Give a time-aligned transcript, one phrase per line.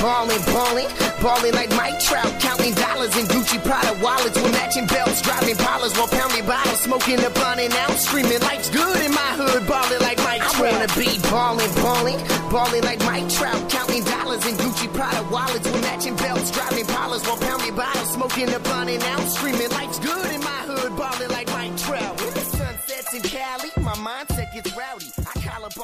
[0.00, 0.90] Ballin', ballin',
[1.22, 5.92] ballin' like Mike Trout, counting dollars in Gucci Prada wallets with matching belts, driving parlors
[5.96, 10.00] while pounding bottles, smoking a blunt and out, screaming life's good in my hood, ballin'
[10.00, 10.72] like Mike Trout.
[10.72, 15.66] I wanna be ballin', ballin', ballin' like Mike Trout, counting dollars in Gucci Prada wallets
[15.70, 19.98] with matching belts, driving parlors while pounding bottles, smoking a blunt and out, screaming life's
[19.98, 21.27] good in my hood, ballin'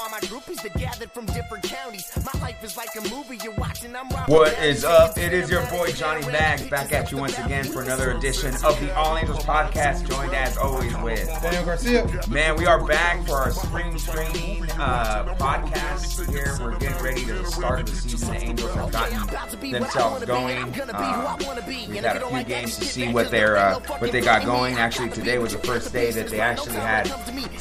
[0.04, 2.10] all my groupies that gathered from different counties.
[2.34, 3.96] My life is like a movie you're watching.
[3.96, 5.16] I'm Robert What up?
[5.16, 8.78] It is your boy Johnny Bags back at you once again for another edition of
[8.80, 12.06] the All Angels podcast, joined as always with Daniel Garcia.
[12.28, 16.58] Man, we are back for our spring training uh, podcast here.
[16.60, 18.28] We're getting ready to start the season.
[18.28, 20.80] The Angels have gotten themselves going.
[20.90, 21.36] Uh,
[21.66, 24.74] we've had a few games to see what they're uh, what they got going.
[24.76, 27.06] Actually, today was the first day that they actually had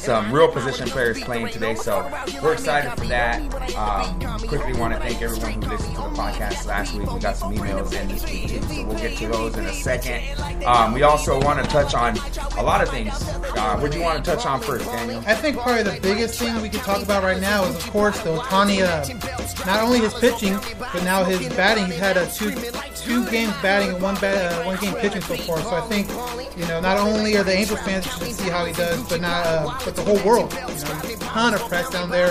[0.04, 2.02] some real position players playing today, so
[2.42, 3.40] we're excited for that.
[3.74, 7.10] Um, quickly want to thank everyone who listened to the podcast last week.
[7.10, 9.72] We got some emails in this week too, so we'll get to those in a
[9.72, 10.22] second.
[10.64, 12.18] Um, we also want to touch on
[12.58, 13.14] a lot of things.
[13.56, 15.22] Uh, what do you want to touch on first, Daniel?
[15.26, 18.20] I think probably the biggest thing we could talk about right now is, of course,
[18.20, 18.82] the Otani.
[18.82, 21.86] Uh, not only his pitching, but now his batting.
[21.86, 22.50] He's had a two
[23.04, 25.60] two games batting and one bat, uh, one game pitching so far.
[25.60, 26.08] So I think
[26.56, 29.46] you know not only are the Angels fans to see how he does, but not
[29.46, 30.52] uh, but the whole world.
[30.52, 32.28] You know, ton of press down there.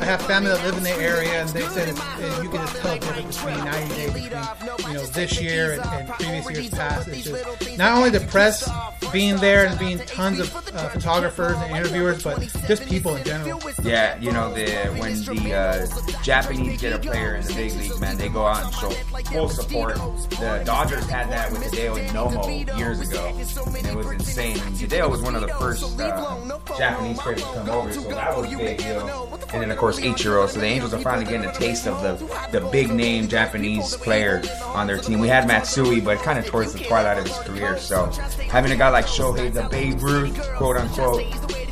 [0.00, 2.60] I have family that live in the area, and they said it's, it, you can
[2.66, 6.50] just tell the difference between 90 days between you know this year and, and previous
[6.50, 7.08] years past.
[7.08, 8.68] It's just not only the press
[9.12, 13.60] being there and being tons of uh, photographers and interviewers, but just people in general.
[13.82, 14.66] Yeah, you know the
[14.98, 18.64] when the uh, Japanese get a player in the big leagues, man, they go out
[18.64, 18.90] and show
[19.32, 19.98] full support.
[20.16, 24.58] The Dodgers had that with Hideo Nomo years ago, and it was insane.
[24.60, 28.36] And Hideo was one of the first uh, Japanese players to come over, so that
[28.36, 29.38] was big, know.
[29.52, 30.48] And then of course Ichiro.
[30.48, 34.42] So the Angels are finally getting a taste of the the big name Japanese player
[34.74, 35.20] on their team.
[35.20, 37.78] We had Matsui, but kind of towards the twilight of his career.
[37.78, 38.06] So
[38.50, 41.22] having a guy like Shohei, the Babe Ruth, quote unquote,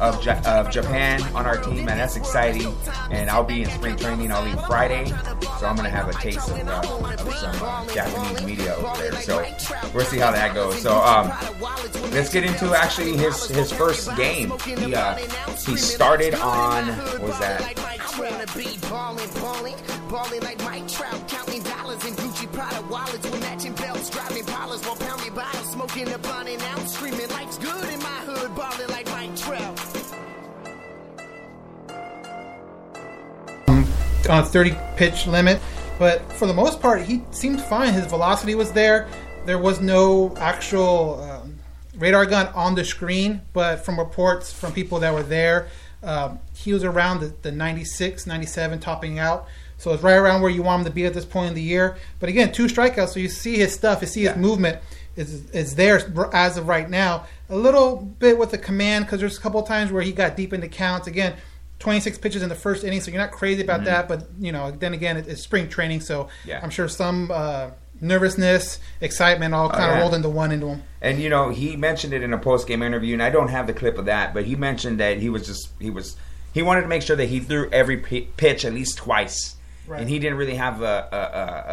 [0.00, 2.75] of, ja- of Japan on our team, man, that's exciting.
[3.11, 4.32] And I'll be in spring training.
[4.32, 5.06] I'll leave Friday,
[5.59, 6.81] so I'm gonna have a taste of, uh,
[7.19, 9.12] of some uh, Japanese media over there.
[9.20, 9.44] So
[9.94, 10.80] we'll see how that goes.
[10.80, 11.32] So um,
[12.12, 14.52] let's get into actually his his first game.
[14.64, 15.16] He uh,
[15.66, 17.62] he started on what was that?
[17.78, 19.78] I wanna be ballin', ballin',
[20.08, 24.84] ballin' like Mike Trout, counting dollars in Gucci Prada wallets with matching belts, driving parlors
[24.84, 28.90] while pounding bottles, smoking a blunt and out, screaming life's good in my hood, ballin'
[28.90, 29.80] like Mike Trout.
[34.28, 35.60] on a 30 pitch limit.
[35.99, 37.93] But for the most part, he seemed fine.
[37.93, 39.09] His velocity was there.
[39.47, 41.59] There was no actual um,
[41.99, 45.69] radar gun on the screen, but from reports from people that were there,
[46.03, 49.46] um, he was around the, the 96, 97, topping out.
[49.76, 51.62] So it's right around where you want him to be at this point in the
[51.62, 51.97] year.
[52.20, 54.79] But again, two strikeouts, so you see his stuff, you see his movement
[55.17, 56.00] is is there
[56.32, 57.26] as of right now.
[57.49, 60.37] A little bit with the command because there's a couple of times where he got
[60.37, 61.06] deep into counts.
[61.06, 61.35] Again,
[61.84, 64.08] 26 pitches in the first inning, so you're not crazy about that.
[64.08, 66.60] But you know, then again, it, it's spring training, so Yeah.
[66.62, 67.70] I'm sure some uh,
[68.00, 70.00] nervousness, excitement, all kind of yeah.
[70.00, 70.82] rolled into one into him.
[71.02, 73.66] And you know, he mentioned it in a post game interview, and I don't have
[73.66, 76.16] the clip of that, but he mentioned that he was just he was
[76.54, 79.56] he wanted to make sure that he threw every pi- pitch at least twice.
[79.87, 80.00] Right.
[80.00, 81.16] And he didn't really have a, a,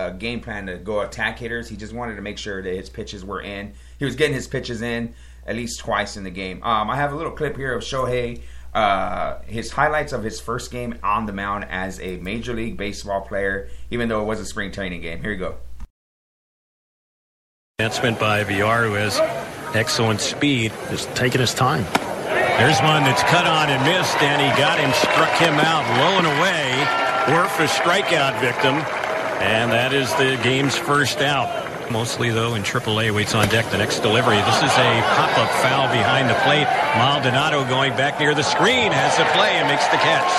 [0.03, 1.69] a, a game plan to go attack hitters.
[1.69, 3.71] He just wanted to make sure that his pitches were in.
[3.97, 5.13] He was getting his pitches in
[5.47, 6.61] at least twice in the game.
[6.61, 8.41] Um, I have a little clip here of Shohei
[8.73, 13.21] uh, his highlights of his first game on the mound as a Major League Baseball
[13.21, 15.21] player, even though it was a spring training game.
[15.21, 15.55] Here you go.
[17.79, 19.19] Advancement by VR, who has
[19.75, 21.83] excellent speed, just taking his time.
[22.57, 26.19] There's one that's cut on and missed, and he got him, struck him out low
[26.19, 26.77] and away.
[27.35, 28.75] Worf a strikeout victim,
[29.41, 31.70] and that is the game's first out.
[31.91, 34.37] Mostly, though, in AAA, waits on deck the next delivery.
[34.47, 36.63] This is a pop-up foul behind the plate.
[36.95, 40.31] Maldonado going back near the screen, has the play and makes the catch.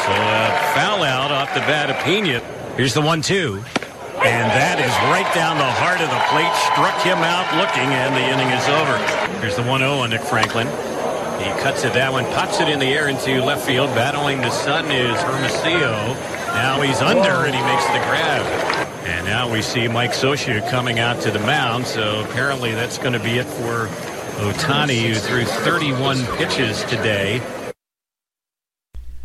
[0.00, 2.40] So uh, foul out off the bat of Pena.
[2.74, 3.62] Here's the one-two.
[4.24, 6.52] And that is right down the heart of the plate.
[6.72, 8.96] Struck him out looking, and the inning is over.
[9.44, 10.68] Here's the 1-0 on Nick Franklin.
[11.36, 13.90] He cuts it that one, pops it in the air into left field.
[13.92, 16.16] Battling the sun is Hermosillo.
[16.56, 18.89] Now he's under, and he makes the grab.
[19.04, 21.86] And now we see Mike Scioscia coming out to the mound.
[21.86, 23.86] So apparently that's going to be it for
[24.40, 27.40] Otani, who threw 31 pitches today.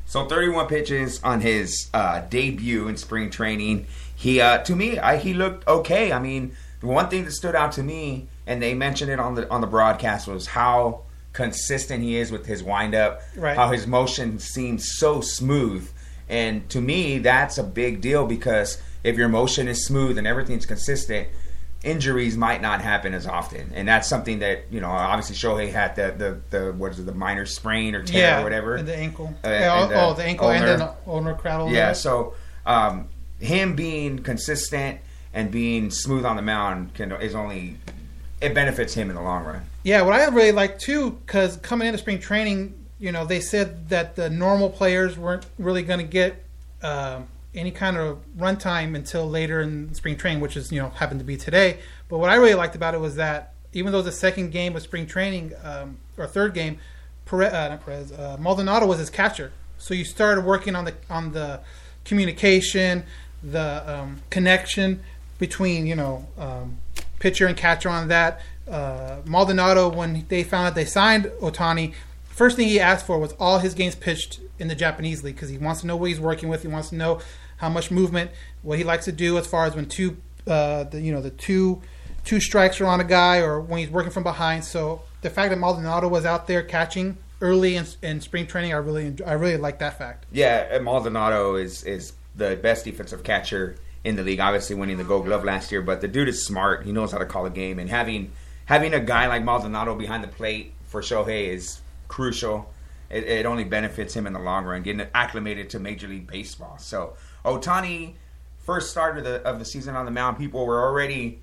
[0.05, 3.87] So 31 pitches on his uh, debut in spring training.
[4.15, 6.13] He, uh, to me, I, he looked okay.
[6.13, 9.35] I mean, the one thing that stood out to me, and they mentioned it on
[9.35, 11.01] the on the broadcast, was how
[11.33, 13.21] consistent he is with his windup.
[13.35, 13.57] Right.
[13.57, 15.89] How his motion seems so smooth,
[16.29, 20.65] and to me, that's a big deal because if your motion is smooth and everything's
[20.65, 21.27] consistent,
[21.83, 24.89] injuries might not happen as often, and that's something that you know.
[24.89, 28.41] Obviously, Shohei had the the, the what is it, the minor sprain or tear yeah,
[28.41, 28.75] or whatever.
[28.75, 29.33] and the ankle.
[29.45, 31.71] Uh, yeah, and oh, oh, the ankle and then the ulnar cradle.
[31.71, 32.33] Yeah, so
[32.65, 33.07] um,
[33.39, 34.99] him being consistent
[35.33, 37.77] and being smooth on the mound can is only
[38.41, 39.61] it benefits him in the long run.
[39.83, 43.89] Yeah, what I really like too, because coming into spring training, you know, they said
[43.89, 46.43] that the normal players weren't really going to get
[46.81, 51.19] um any kind of runtime until later in spring training, which is you know happened
[51.19, 51.79] to be today.
[52.09, 54.81] But what I really liked about it was that even though the second game of
[54.81, 56.79] spring training um, or third game,
[57.25, 59.51] Perez, uh, not Perez, uh, Maldonado was his catcher.
[59.77, 61.61] So you started working on the on the
[62.03, 63.03] communication,
[63.43, 65.01] the um, connection
[65.37, 66.77] between you know um,
[67.19, 68.41] pitcher and catcher on that.
[68.69, 71.93] Uh, Maldonado, when they found out they signed Otani,
[72.25, 75.49] first thing he asked for was all his games pitched in the Japanese league because
[75.49, 76.61] he wants to know what he's working with.
[76.61, 77.19] He wants to know
[77.57, 78.31] how much movement,
[78.61, 80.17] what he likes to do as far as when two,
[80.47, 81.81] uh, the, you know, the two
[82.25, 84.63] two strikes are on a guy or when he's working from behind.
[84.63, 88.77] So the fact that Maldonado was out there catching early in, in spring training, I
[88.77, 90.25] really I really like that fact.
[90.31, 94.39] Yeah, Maldonado is is the best defensive catcher in the league.
[94.39, 96.85] Obviously, winning the Gold Glove last year, but the dude is smart.
[96.85, 98.31] He knows how to call a game, and having
[98.65, 102.71] having a guy like Maldonado behind the plate for Shohei is crucial.
[103.09, 106.77] It, it only benefits him in the long run, getting acclimated to Major League Baseball.
[106.79, 107.13] So
[107.45, 108.15] Otani,
[108.59, 111.39] first start of the of the season on the mound, people were already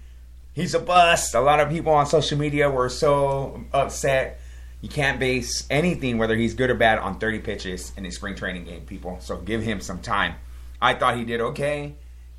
[0.52, 1.34] he's a bust.
[1.34, 4.40] A lot of people on social media were so upset.
[4.80, 8.34] You can't base anything, whether he's good or bad, on 30 pitches in a spring
[8.34, 9.18] training game, people.
[9.20, 10.34] So give him some time.
[10.80, 11.94] I thought he did okay,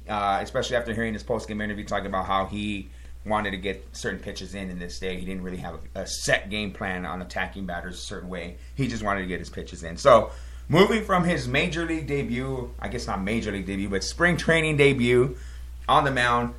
[0.10, 2.90] uh, especially after hearing his post game interview talking about how he
[3.26, 5.18] wanted to get certain pitches in in this day.
[5.18, 8.58] He didn't really have a set game plan on attacking batters a certain way.
[8.76, 9.96] He just wanted to get his pitches in.
[9.96, 10.32] So
[10.70, 14.78] moving from his major league debut, I guess not major league debut, but spring training
[14.78, 15.38] debut
[15.88, 16.54] on the mound,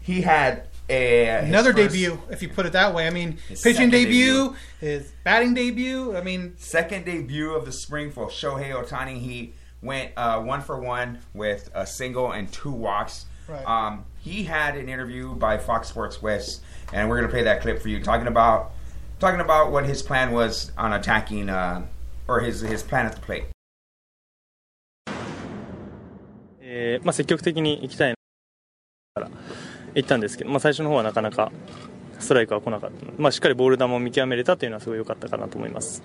[0.00, 3.06] he had a Another first- debut, if you put it that way.
[3.06, 6.16] I mean, pitching second debut, his batting debut.
[6.16, 9.20] I mean, second debut of the spring for Shohei Otani.
[9.20, 13.26] He went uh, one for one with a single and two walks.
[13.48, 13.64] Right.
[13.66, 17.80] Um, he had an interview by Fox Sports West, and we're gonna play that clip
[17.82, 18.72] for you, talking about
[19.20, 21.84] talking about what his plan was on attacking, uh,
[22.28, 23.46] or his his plan at the plate.
[26.60, 28.14] えーまあ、積極的に行きたい
[29.14, 29.30] から
[29.94, 31.50] 行ったんですけど、まあ、最初の方はなかなか
[32.18, 36.02] ストライクは来なかったので、まあ、しっかりボール球を見極めれたというのはすごい良かったかなと思います。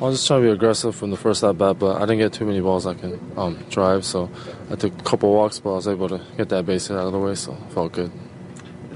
[0.00, 2.18] I was just trying to be aggressive from the first at bat, but I didn't
[2.18, 4.28] get too many balls I can um, drive, so
[4.70, 7.06] I took a couple walks, but I was able to get that base hit out
[7.06, 8.10] of the way, so it felt good.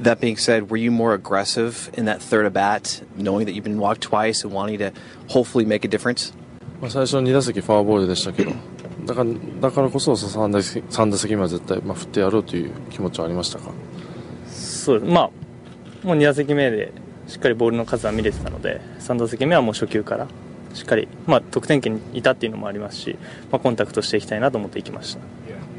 [0.02, 3.64] That being said, were you more aggressive in that third at bat, knowing that you've
[3.64, 4.93] been walked twice and wanting to
[5.28, 6.33] hopefully make a difference?
[6.81, 8.52] まあ、最初2打席フォアボールでしたけど、
[9.05, 13.73] だからだからこそ3打席 ,3 打席目は絶対、まあ、振ってやろうという気持ちはありましたか？
[14.47, 15.31] そうまあ、
[16.07, 16.93] もう2打席目で
[17.26, 20.28] しっかりボールの数は見れてたので、3打席目はもう初球から
[20.75, 23.19] しっかり、まあ、得点圏にいたっていうのもありますし、
[23.50, 25.21] まあ、コンタクトしていきたいなと思っていきました。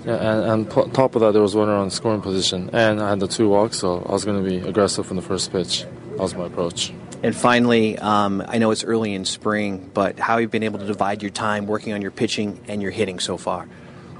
[0.09, 3.01] Yeah, and, and po- top of that, there was one runner on scoring position, and
[3.01, 5.51] I had the two walks, so I was going to be aggressive from the first
[5.51, 5.87] pitch.
[6.11, 6.93] That was my approach.
[7.23, 10.79] And finally, um, I know it's early in spring, but how have you been able
[10.79, 13.67] to divide your time working on your pitching and your hitting so far?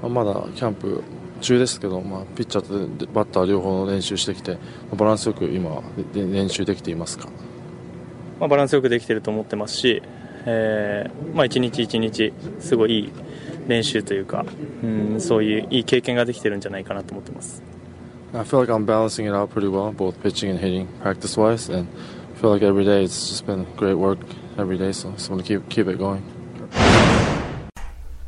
[0.03, 1.03] まあまだキャンプ
[1.41, 4.59] 中ですけど、まあ、ピッチャーとバッター両方の練習してきて、ま
[4.93, 7.29] あバランスよく今はで練習できていますか
[8.41, 10.03] まあ、バランスよくできてると思ってますし、
[10.47, 13.13] えーまあ、一日一日すごいいい
[13.69, 14.45] 練習というか、
[14.83, 17.63] うん、そういういい経験ができてるんじゃないかなと思ってます。
[18.35, 21.69] I feel like I'm balancing it out pretty well, both pitching and hitting practice wise,
[21.73, 21.87] and
[22.35, 24.19] I feel like every day it's just been great work
[24.59, 26.23] every day, so I just want to keep keep it going.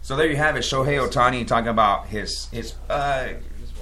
[0.02, 3.30] So there you have it, Shohei Otani talking about his his uh,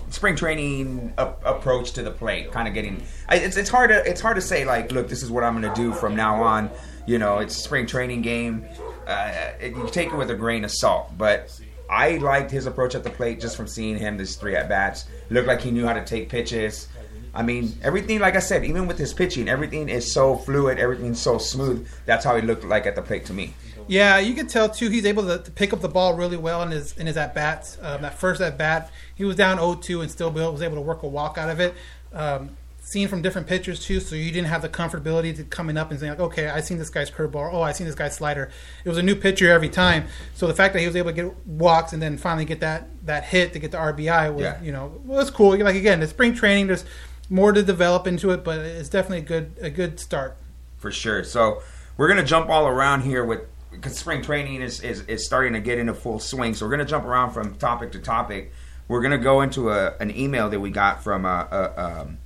[0.09, 3.03] spring training a- approach to the plate, kind of getting.
[3.29, 5.61] I- It's it's hard to it's hard to say like, look, this is what I'm
[5.61, 6.71] going to do from now on.
[7.07, 8.65] You know, it's spring training game.
[9.10, 13.04] Uh, you take it with a grain of salt, but I liked his approach at
[13.04, 15.06] the plate just from seeing him this three at bats.
[15.30, 16.88] Looked like he knew how to take pitches.
[17.34, 21.20] I mean, everything, like I said, even with his pitching, everything is so fluid, everything's
[21.20, 21.88] so smooth.
[22.06, 23.54] That's how he looked like at the plate to me.
[23.88, 24.90] Yeah, you can tell too.
[24.90, 27.34] He's able to, to pick up the ball really well in his in his at
[27.34, 27.78] bats.
[27.82, 31.02] Um, that first at bat, he was down 0-2 and still was able to work
[31.02, 31.74] a walk out of it.
[32.14, 32.56] Um,
[32.90, 36.00] seen from different pitchers too, so you didn't have the comfortability to coming up and
[36.00, 37.54] saying like, okay, I seen this guy's curveball.
[37.54, 38.50] Oh, I seen this guy's slider.
[38.84, 40.06] It was a new pitcher every time.
[40.34, 42.88] So the fact that he was able to get walks and then finally get that
[43.06, 44.62] that hit to get the RBI was Yeah.
[44.62, 45.58] you know was cool.
[45.58, 46.84] Like again, the spring training, there's
[47.30, 50.36] more to develop into it, but it's definitely a good a good start.
[50.78, 51.24] for sure.
[51.24, 51.62] So
[51.98, 53.42] we're gonna jump all around here with
[53.72, 56.56] because spring training is, is is starting to get into full swing.
[56.56, 58.52] So we're gonna jump around from topic to topic.
[58.88, 62.18] We're gonna go into a, an email that we got from a, uh, um,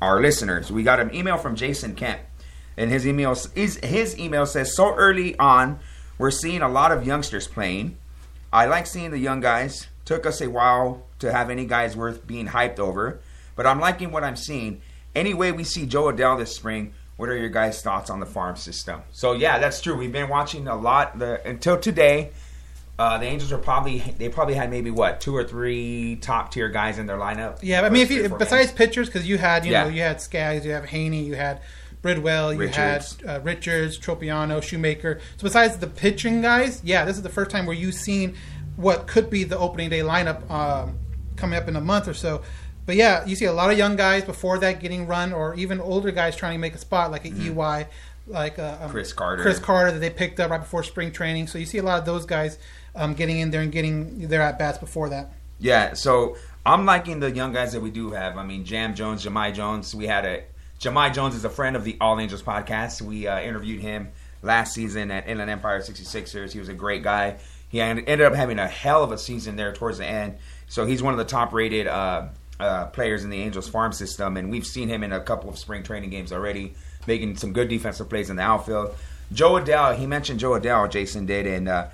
[0.00, 0.70] our listeners.
[0.70, 2.20] We got an email from Jason Kemp,
[2.76, 5.78] and his email is his email says so early on
[6.18, 7.98] we're seeing a lot of youngsters playing.
[8.52, 9.88] I like seeing the young guys.
[10.04, 13.20] Took us a while to have any guys worth being hyped over,
[13.54, 14.80] but I'm liking what I'm seeing.
[15.14, 16.94] Anyway, we see Jo Adell this spring.
[17.16, 19.02] What are your guys' thoughts on the farm system?
[19.10, 19.96] So yeah, that's true.
[19.96, 22.30] We've been watching a lot the, until today.
[22.98, 26.68] Uh, the Angels are probably they probably had maybe what two or three top tier
[26.70, 27.58] guys in their lineup.
[27.62, 28.72] Yeah, I mean, if you besides games.
[28.78, 29.84] pitchers, because you had you Yeah.
[29.84, 31.60] know you had Skaggs, you have Heaney, you had
[32.02, 33.18] Bridwell, you Richards.
[33.20, 35.20] had uh, Richards, Tropeano, Shoemaker.
[35.36, 38.34] So besides the pitching guys, yeah, this is the first time where you've seen
[38.76, 40.98] what could be the opening day lineup um,
[41.36, 42.42] coming up in a month or so.
[42.86, 45.80] But yeah, you see a lot of young guys before that getting run, or even
[45.80, 47.88] older guys trying to make a spot, like an EY,
[48.28, 48.90] like uh, um, Mm-hmm.
[48.90, 49.42] Chris Carter.
[49.42, 51.48] Chris Carter that they picked up right before spring training.
[51.48, 52.58] So you see a lot of those guys
[52.96, 55.32] um, getting in there and getting their at bats before that.
[55.58, 58.36] Yeah, so I'm liking the young guys that we do have.
[58.36, 59.94] I mean, Jam Jones, Jahmai Jones.
[59.94, 60.44] We had a
[60.80, 63.00] Jahmai Jones is a friend of the All Angels podcast.
[63.00, 64.08] We uh, interviewed him
[64.42, 66.52] last season at Inland Empire 66ers.
[66.52, 67.36] He was a great guy.
[67.68, 70.36] He ended up having a hell of a season there towards the end.
[70.68, 72.28] So he's one of the top rated uh,
[72.60, 75.58] uh, players in the Angels farm system, and we've seen him in a couple of
[75.58, 76.74] spring training games already,
[77.06, 78.94] making some good defensive plays in the outfield.
[79.32, 81.88] Jo Adell, he mentioned Jo Adell, Jason did, and uh,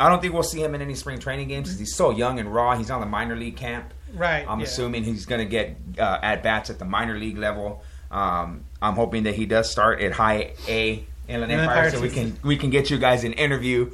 [0.00, 2.38] I don't think we'll see him in any spring training games because he's so young
[2.38, 2.76] and raw.
[2.76, 3.92] He's on the minor league camp.
[4.14, 4.66] Right, I'm yeah.
[4.66, 7.82] assuming he's going to get uh, at bats at the minor league level.
[8.10, 12.08] Um, I'm hoping that he does start at high A Inland Empire, Empire so we
[12.08, 13.90] can we can get you guys an interview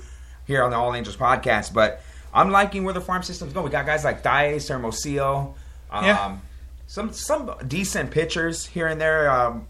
[0.46, 1.72] here on the All Angels podcast.
[1.74, 2.00] But
[2.32, 3.64] I'm liking where the farm system's going.
[3.64, 5.54] We got guys like Diaz, Hermosillo,
[5.90, 6.36] um, Yeah.
[6.86, 9.28] some some decent pitchers here and there.
[9.30, 9.66] Um,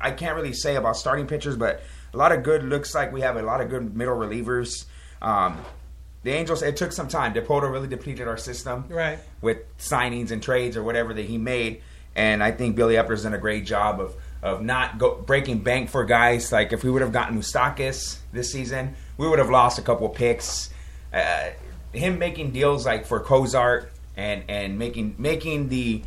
[0.00, 1.82] I can't really say about starting pitchers, but
[2.14, 2.62] a lot of good.
[2.62, 4.86] Looks like we have a lot of good middle relievers.
[5.24, 5.58] Um,
[6.22, 6.62] the Angels.
[6.62, 7.34] It took some time.
[7.34, 9.18] Dipoto really depleted our system, Right.
[9.40, 11.82] With signings and trades or whatever that he made,
[12.14, 15.88] and I think Billy Eppler's done a great job of of not go, breaking bank
[15.90, 16.52] for guys.
[16.52, 20.06] Like if we would have gotten Moustakas this season, we would have lost a couple
[20.06, 20.70] of picks.
[21.12, 21.50] Uh,
[21.92, 26.02] him making deals like for Cozart and and making making the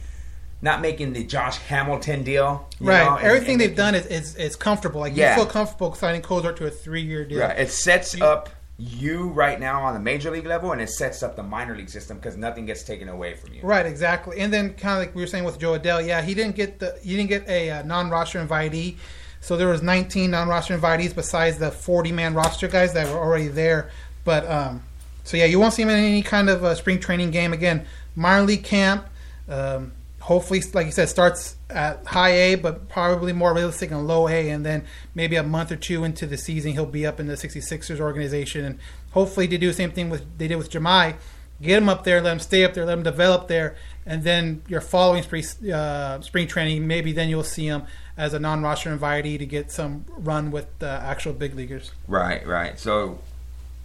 [0.61, 3.05] not making the Josh Hamilton deal, you Right.
[3.05, 4.99] know, Everything and they've done is, is, is comfortable.
[5.01, 5.31] Like Yeah.
[5.35, 7.41] you feel comfortable signing Cozart to a three year deal.
[7.41, 7.57] Right.
[7.59, 11.23] It sets You- up you right now on the major league level, and it sets
[11.23, 13.61] up the minor league system because nothing gets taken away from you.
[13.63, 14.39] Right, exactly.
[14.39, 16.79] And then kind of like we were saying with Jo Adell, yeah, he didn't get
[16.79, 18.95] the he didn't get a uh, non-roster invitee.
[19.41, 23.47] So there was 19 non-roster invitees besides the 40 man roster guys that were already
[23.47, 23.89] there.
[24.23, 24.83] But um,
[25.23, 27.85] so yeah, you won't see him in any kind of uh, spring training game again.
[28.15, 29.07] Minor league camp.
[29.49, 34.27] Um, hopefully, like you said, starts at high A, but probably more realistic in low
[34.27, 37.27] A, and then maybe a month or two into the season, he'll be up in
[37.27, 38.79] the 66ers organization, and
[39.11, 41.15] hopefully to do the same thing with they did with Jahmai,
[41.61, 44.61] get him up there, let him stay up there, let him develop there, and then
[44.67, 47.83] your following spring, uh, spring training, maybe then you'll see him
[48.15, 51.91] as a non-roster invitee to get some run with the actual big leaguers.
[52.07, 52.79] Right, right.
[52.79, 53.19] So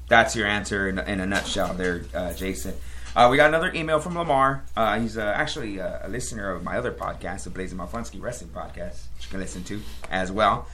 [0.08, 2.74] that's your answer in, in a nutshell there, uh, Jason.
[3.14, 4.64] Uh, we got another email from Lamar.
[4.74, 8.50] Uh, he's uh, actually uh, a listener of my other podcast, the Blazing Malfunsky Wrestling
[8.50, 10.66] Podcast, which you can listen to as well.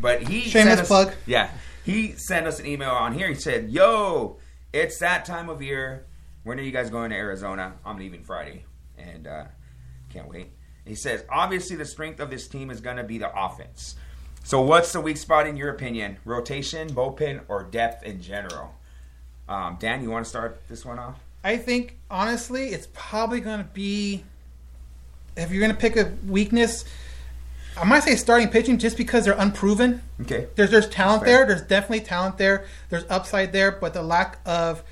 [0.00, 1.12] But he Shameless sent us, plug.
[1.24, 1.50] Yeah,
[1.84, 3.28] he sent us an email on here.
[3.28, 4.38] He said, "Yo,
[4.72, 6.06] it's that time of year.
[6.42, 7.74] When are you guys going to Arizona?
[7.86, 8.64] I'm leaving Friday,
[8.98, 9.44] and uh,
[10.10, 10.50] can't wait."
[10.84, 13.94] He says, "Obviously, the strength of this team is going to be the offense."
[14.42, 16.16] So, what's the weak spot in your opinion?
[16.24, 18.74] Rotation, bullpen, or depth in general?
[19.48, 21.23] Um, Dan, you want to start this one off?
[21.44, 24.24] I think honestly, it's probably going to be
[25.36, 26.86] if you're going to pick a weakness.
[27.76, 30.00] I might say starting pitching just because they're unproven.
[30.22, 30.46] Okay.
[30.54, 31.44] There's there's talent there.
[31.44, 32.66] There's definitely talent there.
[32.88, 34.82] There's upside there, but the lack of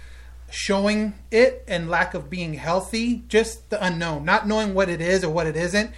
[0.51, 5.25] showing it and lack of being healthy, just the unknown, not knowing what it is
[5.25, 5.91] or what it isn't,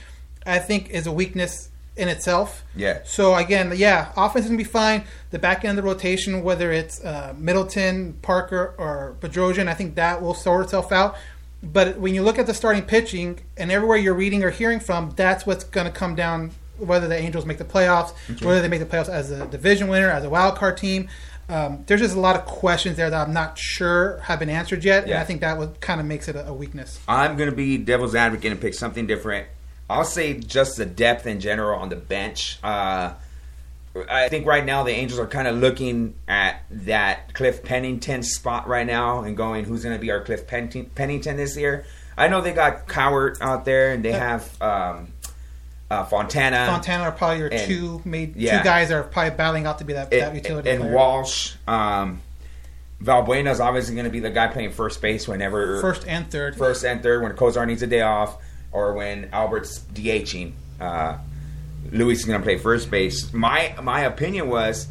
[0.47, 2.65] I think is a weakness in itself.
[2.75, 3.01] Yeah.
[3.05, 5.05] So again, yeah, offense is gonna be fine.
[5.31, 9.95] The back end of the rotation, whether it's uh, Middleton, Parker, or Bedrosian, I think
[9.95, 11.17] that will sort itself out.
[11.63, 15.13] But when you look at the starting pitching and everywhere you're reading or hearing from,
[15.17, 18.81] that's what's going to come down whether the Angels make the playoffs, whether they make
[18.81, 21.09] the playoffs as a division winner, as a wild card team.
[21.49, 24.83] Um, there's just a lot of questions there that I'm not sure have been answered
[24.83, 26.99] yet, and I think that would kind of makes it a, a weakness.
[27.07, 29.47] I'm going to be devil's advocate and pick something different.
[29.88, 32.59] I'll say just the depth in general on the bench.
[32.62, 33.14] Uh,
[34.11, 38.67] I think right now the Angels are kind of looking at that Cliff Pennington spot
[38.67, 41.85] right now and going, who's going to be our Cliff Pen- Pennington this year?
[42.17, 45.09] I know they got Cowart out there and they have um,
[45.91, 46.67] uh, Fontana.
[46.67, 48.59] Fontana are probably your and- two made yeah.
[48.59, 50.95] two guys that are probably battling out to be that, that utility and player.
[50.95, 51.55] Walsh.
[51.69, 52.21] Um,
[53.03, 56.57] Valbuena is obviously going to be the guy playing first base whenever first and third.
[56.57, 58.38] first and third when Kozar needs a day off
[58.75, 60.52] or when Albert's DHing.
[60.81, 61.16] Uh,
[61.93, 63.33] Luis is going to play first base.
[63.33, 64.88] My my opinion was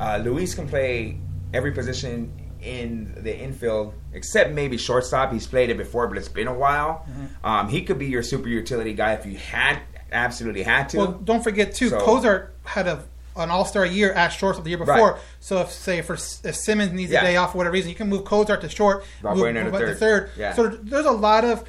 [0.00, 1.16] uh, Luis can play
[1.54, 5.32] every position in the infield except maybe shortstop.
[5.32, 7.06] He's played it before, but it's been a while.
[7.08, 7.46] Mm-hmm.
[7.46, 9.78] Um, he could be your super utility guy if you had
[10.10, 10.98] absolutely had to.
[10.98, 14.70] Well, don't forget too, So- Cozart had a an All Star year at shortstop the
[14.70, 15.12] year before.
[15.12, 15.20] Right.
[15.40, 17.20] So if say for if Simmons needs Yeah.
[17.20, 19.64] a day off for whatever reason, you can move Cozart to short, move, Valbuena to
[19.64, 19.98] move up third.
[19.98, 20.30] third.
[20.36, 20.54] Yeah.
[20.54, 21.64] So there's a lot of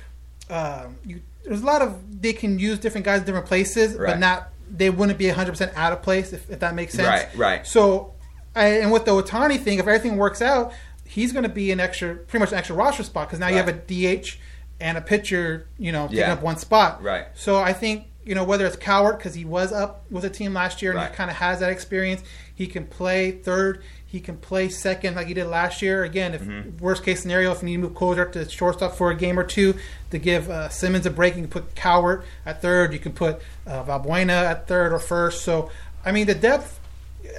[0.49, 4.11] um, you, there's a lot of they can use different guys in different places, Right.
[4.13, 7.07] but not they wouldn't be 100 percent out of place if, if that makes sense.
[7.07, 7.67] Right, right.
[7.67, 8.13] So
[8.55, 10.73] I, and with the Otani thing, if everything works out,
[11.05, 13.57] he's going to be an extra, pretty much an extra roster spot because now you
[13.57, 14.37] have a DH
[14.79, 16.33] and a pitcher, you know, taking Yeah.
[16.33, 17.03] up one spot.
[17.03, 17.27] Right.
[17.35, 20.53] So I think you know whether it's Cowart because he was up with a team
[20.53, 21.09] last year and Right.
[21.11, 22.23] he kind of has that experience.
[22.55, 23.83] He can play third.
[24.13, 26.03] He can play second like he did last year.
[26.03, 26.77] Again, if Mm-hmm.
[26.77, 29.43] worst case scenario, if you need to move Cozart to shortstop for a game or
[29.43, 29.73] two
[30.11, 32.93] to give uh, Simmons a break, you can put Cowart at third.
[32.93, 35.43] You can put uh, Valbuena at third or first.
[35.43, 35.71] So
[36.05, 36.79] I mean the depth.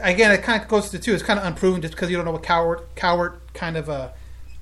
[0.00, 1.14] Again, it kind of goes to two.
[1.14, 4.08] It's kind of unproven just because you don't know what Cowart Cowart kind of uh,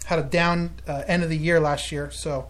[0.04, 2.10] had a down uh, end of the year last year.
[2.10, 2.48] So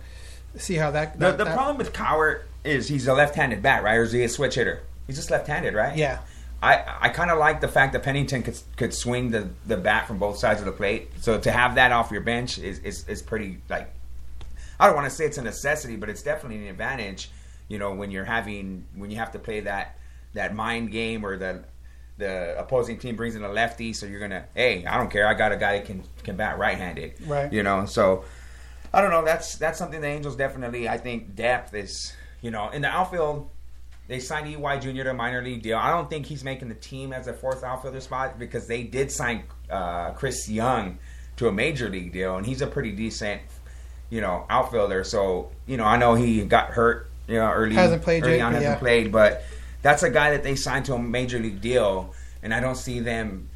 [0.57, 1.20] see how that.
[1.20, 3.94] the the that- problem with Cowart is he's a left-handed bat, right?
[3.94, 4.83] Or is he a switch hitter?
[5.07, 5.96] He's just left-handed, right?
[5.96, 6.18] Yeah.
[6.62, 10.07] I, I kind of like the fact that Pennington could, could swing the, the bat
[10.07, 11.11] from both sides of the plate.
[11.20, 13.92] So to have that off your bench is, is, is pretty like
[14.83, 17.31] I don't want to say it's a necessity, but it's definitely an advantage.
[17.68, 19.96] You know when you're having when you have to play that
[20.35, 21.64] that mind game or the
[22.18, 25.35] the opposing team brings in a lefty, so you're gonna hey I don't care I
[25.35, 27.14] got a guy that can can bat right-handed.
[27.27, 27.53] Right.
[27.53, 28.25] You know so
[28.92, 29.25] I don't know.
[29.25, 30.88] That's that's something the Angels definitely.
[30.88, 33.48] I think depth is you know in the outfield.
[34.12, 35.05] They signed EY Jr.
[35.05, 35.79] to a minor league deal.
[35.79, 39.11] I don't think he's making the team as a fourth outfielder spot because they did
[39.11, 40.98] sign uh, Chris Young
[41.37, 43.40] to a major league deal, and he's a pretty decent,
[44.11, 45.03] you know, outfielder.
[45.05, 48.42] So you know, I know he got hurt, you know, early Hasn't played early yet,
[48.44, 48.79] on, hasn't yeah.
[48.79, 49.44] played, but
[49.81, 53.01] that's a guy that they signed to a major league deal, and I don't see
[53.01, 53.48] them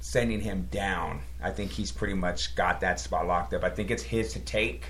[0.00, 1.20] sending him down.
[1.42, 3.62] I think he's pretty much got that spot locked up.
[3.62, 4.86] I think it's his to take.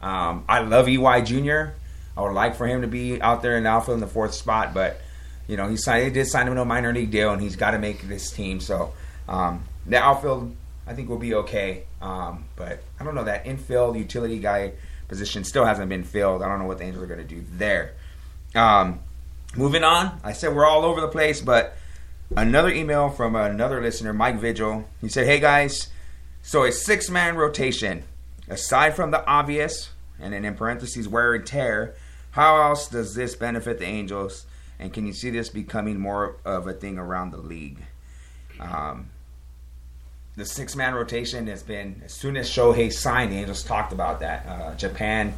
[0.00, 1.74] Um, I love EY Jr.
[2.18, 4.34] I would like for him to be out there in the outfield in the fourth
[4.34, 5.00] spot, but
[5.46, 6.04] you know he signed.
[6.04, 8.32] They did sign him to a minor league deal, and he's got to make this
[8.32, 8.58] team.
[8.58, 8.92] So
[9.28, 10.54] um, the outfield,
[10.84, 11.84] I think, will be okay.
[12.02, 14.72] Um, but I don't know that infield utility guy
[15.06, 16.42] position still hasn't been filled.
[16.42, 17.94] I don't know what the Angels are going to do there.
[18.56, 18.98] Um,
[19.56, 21.76] moving on, I said we're all over the place, but
[22.36, 24.88] another email from another listener, Mike Vigil.
[25.00, 25.86] He said, "Hey guys,
[26.42, 28.02] so a six-man rotation,
[28.48, 31.94] aside from the obvious, and then in parentheses wear and tear,
[32.32, 34.46] how else does this benefit the Angels?
[34.78, 37.82] And can you see this becoming more of a thing around the league?"
[38.60, 39.10] Um,
[40.36, 44.46] the six-man rotation has been as soon as Shohei signed, the Angels talked about that.
[44.46, 45.34] Uh, Japan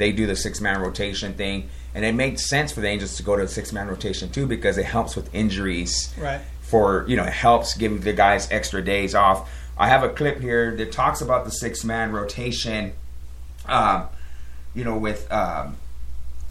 [0.00, 3.22] they do the six man rotation thing, and it makes sense for the Angels to
[3.22, 6.12] go to the six man rotation too because it helps with injuries.
[6.16, 6.40] Right.
[6.62, 9.50] For you know, it helps give the guys extra days off.
[9.76, 12.94] I have a clip here that talks about the six man rotation.
[13.66, 14.08] Um,
[14.72, 15.76] you know, with um,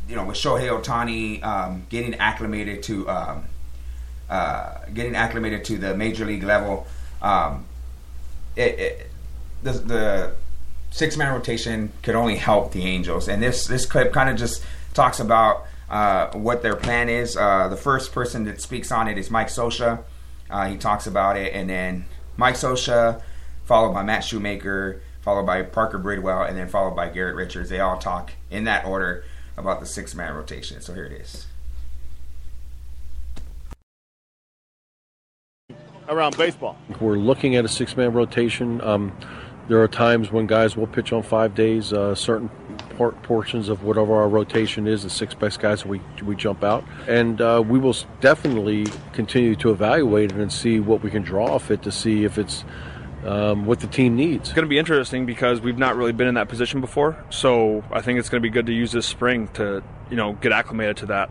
[0.10, 3.44] you know with Shohei Otani um, getting acclimated to um,
[4.30, 6.88] uh, getting acclimated to the major league level.
[7.22, 7.66] Um,
[8.56, 9.12] it, it,
[9.62, 10.36] the, the
[10.90, 13.28] six man rotation could only help the Angels.
[13.28, 14.64] And this this clip kind of just
[14.96, 17.38] talks about uh, what their plan is.
[17.38, 20.04] Uh, the first person that speaks on it is Mike Scioscia.
[20.50, 23.22] Uh, he talks about it, and then Mike Scioscia,
[23.66, 27.70] followed by Matt Shoemaker, followed by Parker Bridwell, and then followed by Garrett Richards.
[27.70, 29.24] They all talk in that order
[29.60, 30.82] about the six man rotation.
[30.82, 31.46] So here it is.
[36.08, 38.82] Around baseball, we're looking at a six man rotation.
[38.82, 39.16] Um,
[39.68, 41.94] there are times when guys will pitch on five days.
[41.94, 42.50] Uh, certain
[42.98, 46.84] por- portions of whatever our rotation is, the six best guys we we jump out,
[47.08, 51.46] and uh, we will definitely continue to evaluate it and see what we can draw
[51.46, 52.66] off it to see if it's
[53.26, 54.50] um, what the team needs.
[54.50, 57.24] It's going to be interesting because we've not really been in that position before.
[57.30, 60.34] So I think it's going to be good to use this spring to you know
[60.34, 61.30] get acclimated to that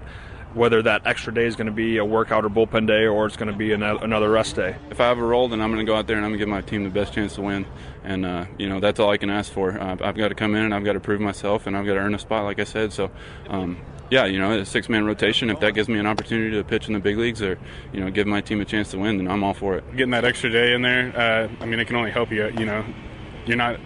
[0.54, 3.36] whether that extra day is going to be a workout or bullpen day or it's
[3.36, 4.76] going to be another rest day.
[4.90, 6.38] If I have a role, then I'm going to go out there and I'm going
[6.38, 7.66] to give my team the best chance to win.
[8.02, 9.78] And, uh, you know, that's all I can ask for.
[9.78, 11.94] Uh, I've got to come in and I've got to prove myself and I've got
[11.94, 12.92] to earn a spot, like I said.
[12.92, 13.10] So,
[13.48, 13.78] um,
[14.10, 16.86] yeah, you know, a six man rotation, if that gives me an opportunity to pitch
[16.86, 17.58] in the big leagues or,
[17.92, 19.84] you know, give my team a chance to win, then I'm all for it.
[19.96, 22.48] Getting that extra day in there, uh, I mean, it can only help you.
[22.58, 22.84] You know,
[23.46, 23.78] you're not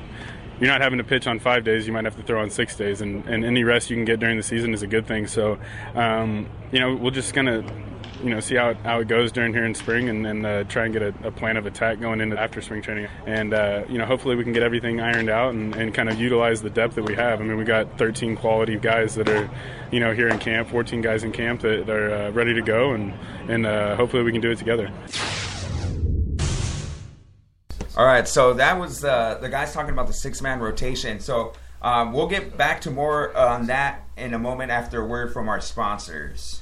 [0.60, 1.86] you're not having to pitch on five days.
[1.88, 4.20] You might have to throw on six days, and, and any rest you can get
[4.20, 5.26] during the season is a good thing.
[5.26, 5.58] So,
[5.94, 7.64] um, you know, we're just gonna,
[8.22, 10.64] you know, see how it, how it goes during here in spring, and, and uh,
[10.64, 13.08] try and get a, a, plan of attack going into after spring training.
[13.26, 16.20] And uh, you know, hopefully we can get everything ironed out and, and kind of
[16.20, 17.40] utilize the depth that we have.
[17.40, 19.50] I mean, we got 13 quality guys that are,
[19.90, 22.92] you know, here in camp, 14 guys in camp that, are uh, ready to go,
[22.92, 23.12] and
[23.48, 24.90] and uh, hopefully we can do it together.
[27.94, 31.20] All right, so that was uh, the guys talking about the six man rotation.
[31.20, 35.32] So um, we'll get back to more on that in a moment after a word
[35.32, 36.61] from our sponsors.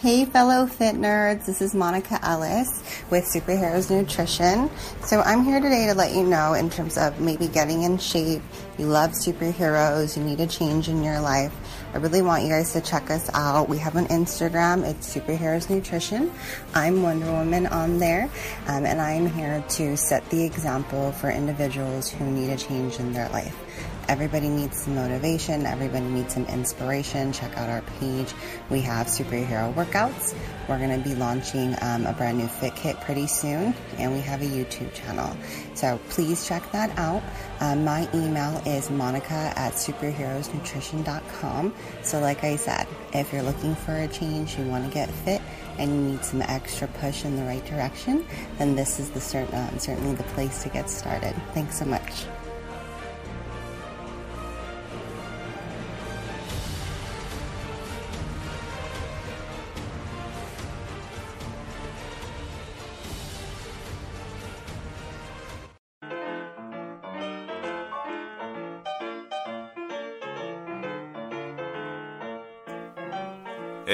[0.00, 4.70] Hey, fellow fit nerds, this is Monica Ellis with Superheroes Nutrition.
[5.02, 8.42] So, I'm here today to let you know, in terms of maybe getting in shape,
[8.78, 11.52] you love superheroes, you need a change in your life.
[11.94, 13.68] I really want you guys to check us out.
[13.68, 16.30] We have an Instagram, it's Superheroes Nutrition.
[16.76, 18.30] I'm Wonder Woman on there,
[18.68, 23.12] um, and I'm here to set the example for individuals who need a change in
[23.12, 23.67] their life.
[24.08, 27.30] Everybody needs some motivation, everybody needs some inspiration.
[27.30, 28.32] Check out our page.
[28.70, 30.34] We have superhero workouts.
[30.66, 34.20] We're going to be launching um, a brand new fit kit pretty soon, and we
[34.20, 35.36] have a YouTube channel.
[35.74, 37.22] So please check that out.
[37.60, 41.74] Um, my email is monica at superheroesnutrition.com.
[42.02, 45.42] So, like I said, if you're looking for a change, you want to get fit,
[45.78, 48.24] and you need some extra push in the right direction,
[48.56, 51.34] then this is the cert- um, certainly the place to get started.
[51.52, 52.24] Thanks so much.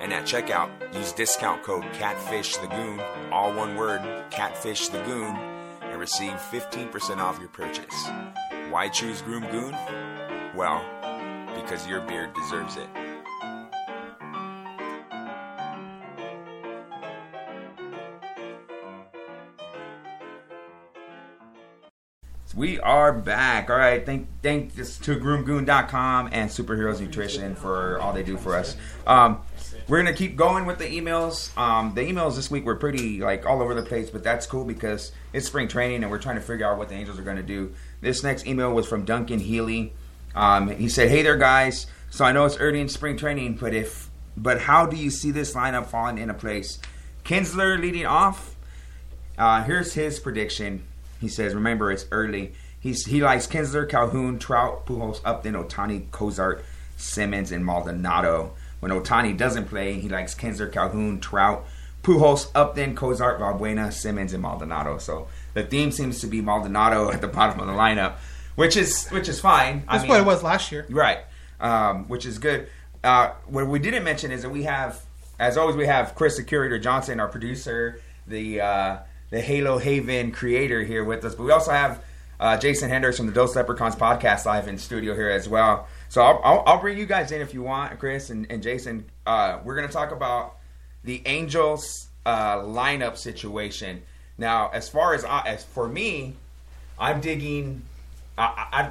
[0.00, 5.36] And at checkout, use discount code CATFISHTheGoon, all one word, Catfish the Goon,
[5.82, 8.08] and receive 15% off your purchase.
[8.70, 9.72] Why choose Groom Goon?
[10.54, 10.84] Well,
[11.60, 12.88] because your beard deserves it.
[22.58, 23.70] We are back.
[23.70, 24.04] All right.
[24.04, 28.76] Thank thanks to groomgoon.com and Superheroes Nutrition for all they do for us.
[29.06, 29.42] Um,
[29.88, 31.56] we're gonna keep going with the emails.
[31.56, 34.64] Um, the emails this week were pretty like all over the place, but that's cool
[34.64, 37.42] because it's spring training and we're trying to figure out what the Angels are gonna
[37.42, 37.74] do.
[38.00, 39.92] This next email was from Duncan Healy.
[40.34, 41.86] Um, he said, "Hey there, guys.
[42.10, 45.30] So I know it's early in spring training, but if but how do you see
[45.30, 46.78] this lineup falling into place?
[47.24, 48.56] Kinsler leading off.
[49.36, 50.84] Uh, here's his prediction.
[51.20, 52.54] He says, remember it's early.
[52.80, 56.64] He's, he likes Kinsler, Calhoun, Trout, Pujols, Upton, Ohtani, Cozart,
[56.96, 58.54] Simmons, and Maldonado.
[58.80, 61.66] When Otani doesn't play, he likes Kinsler, Calhoun, Trout,
[62.02, 64.98] Pujols, Upton, Cozart, Valbuena, Simmons, and Maldonado.
[64.98, 68.14] So the theme seems to be Maldonado at the bottom of the lineup,
[68.54, 69.80] which is which is fine.
[69.90, 71.18] That's I mean, what it was last year, right?
[71.60, 72.68] Um, which is good.
[73.02, 75.00] Uh, what we didn't mention is that we have,
[75.38, 78.98] as always, we have Chris the Curator Johnson, our producer, the uh,
[79.30, 82.00] the Halo Haven creator here with us, but we also have
[82.40, 85.88] Uh, Jason Hendricks from the Dose Leprechauns podcast live in studio here as well.
[86.08, 89.04] So I'll, I'll, I'll bring you guys in if you want, Chris and, and Jason.
[89.26, 90.56] Uh, we're going to talk about
[91.04, 94.02] the Angels uh, lineup situation.
[94.38, 96.34] Now, as far as I, as for me,
[96.98, 97.82] I'm digging.
[98.36, 98.90] I, I,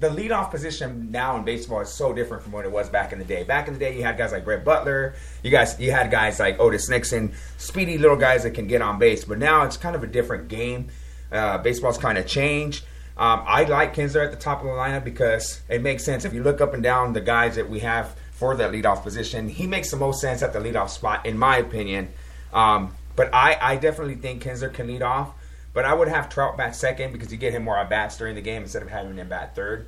[0.00, 3.18] the leadoff position now in baseball is so different from what it was back in
[3.18, 3.42] the day.
[3.42, 5.14] Back in the day, you had guys like Brett Butler.
[5.42, 8.98] You guys, you had guys like Otis Nixon, speedy little guys that can get on
[8.98, 9.24] base.
[9.24, 10.88] But now it's kind of a different game.
[11.30, 12.84] Uh, baseball's kind of changed.
[13.16, 16.24] Um, I like Kinsler at the top of the lineup because it makes sense.
[16.24, 19.48] If you look up and down the guys that we have for that leadoff position,
[19.48, 22.08] he makes the most sense at the leadoff spot, in my opinion.
[22.52, 25.34] Um, but I, I definitely think Kinsler can lead off.
[25.72, 28.34] But I would have Trout bat second because you get him more at bats during
[28.34, 29.86] the game instead of having him bat third.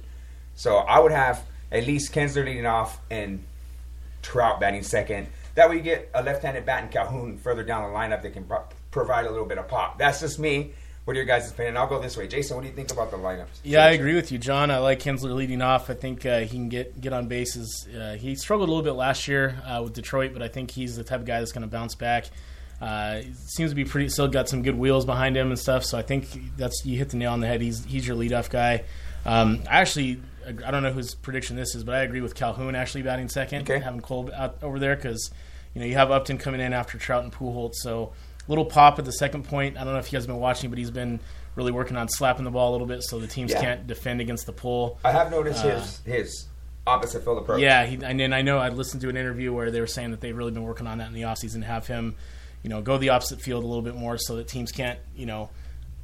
[0.55, 3.43] So I would have at least Kinsler leading off and
[4.23, 5.27] Trout batting second.
[5.55, 8.45] That way you get a left-handed bat in Calhoun further down the lineup that can
[8.45, 9.99] pro- provide a little bit of pop.
[9.99, 10.73] That's just me.
[11.05, 11.77] What are your guys' opinion?
[11.77, 12.29] I'll go this way.
[12.29, 13.47] Jason, what do you think about the lineups?
[13.65, 14.71] Yeah, I agree with you, John.
[14.71, 15.91] I like Kinsler leading off.
[15.91, 17.89] I think uh, he can get get on bases.
[17.89, 20.95] Uh, he struggled a little bit last year uh, with Detroit, but I think he's
[20.97, 22.27] the type of guy that's going to bounce back.
[22.81, 24.09] Uh, seems to be pretty.
[24.09, 25.85] Still got some good wheels behind him and stuff.
[25.85, 27.61] So I think that's you hit the nail on the head.
[27.61, 28.85] He's he's your leadoff guy.
[29.25, 32.75] Um, I actually I don't know whose prediction this is, but I agree with Calhoun
[32.77, 33.79] actually batting second, Okay.
[33.83, 35.31] having Cole out over there because
[35.75, 37.75] you know you have Upton coming in after Trout and Pujols.
[37.75, 38.13] So
[38.53, 39.77] little pop at the second point.
[39.77, 41.21] I don't know if you guys have been watching, but he's been
[41.57, 43.61] really working on slapping the ball a little bit so the teams Yeah.
[43.61, 44.99] can't defend against the pull.
[45.05, 46.47] I have noticed Uh, his his
[46.87, 47.61] opposite field approach.
[47.61, 50.11] yeah, he, and then I know I listened to an interview where they were saying
[50.13, 52.15] that they've really been working on that in the offseason, have him,
[52.63, 55.27] you know, go the opposite field a little bit more so that teams can't, you
[55.27, 55.51] know,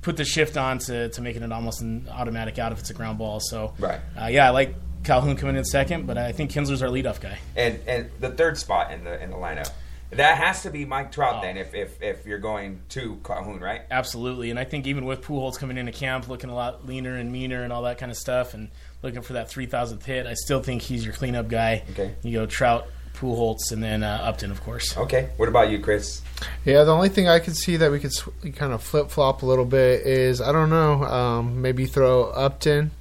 [0.03, 2.95] put the shift on to, to making it almost an automatic out if it's a
[2.95, 3.41] ground ball.
[3.41, 3.99] So, Right.
[4.21, 7.39] uh, yeah, I like Calhoun coming in second, but I think Kinsler's our leadoff guy.
[7.57, 9.71] and and the third spot in the in the lineup.
[10.11, 13.83] That has to be Mike Trout then, if, if if you're going to Calhoun, right?
[13.91, 17.31] Absolutely, and I think even with Pujols coming into camp looking a lot leaner and
[17.31, 18.71] meaner and all that kind of stuff, and
[19.03, 21.83] looking for that three thousandth hit, I still think he's your cleanup guy.
[21.91, 22.15] Okay.
[22.23, 24.97] You go Trout, Pujols, and then uh, Upton, of course.
[24.97, 25.29] Okay.
[25.37, 26.23] What about you, Chris?
[26.65, 29.43] Yeah, the only thing I could see that we could sw- kind of flip flop
[29.43, 32.93] a little bit is I don't know, um, maybe throw Upton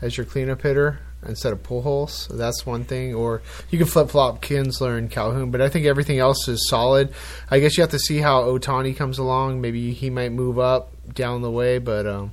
[0.00, 2.28] as your cleanup hitter instead of pull Pujols.
[2.28, 5.50] That's one thing, or you can flip flop Kinsler and Calhoun.
[5.50, 7.12] But I think everything else is solid.
[7.50, 9.60] I guess you have to see how Otani comes along.
[9.60, 12.32] Maybe he might move up down the way, but um,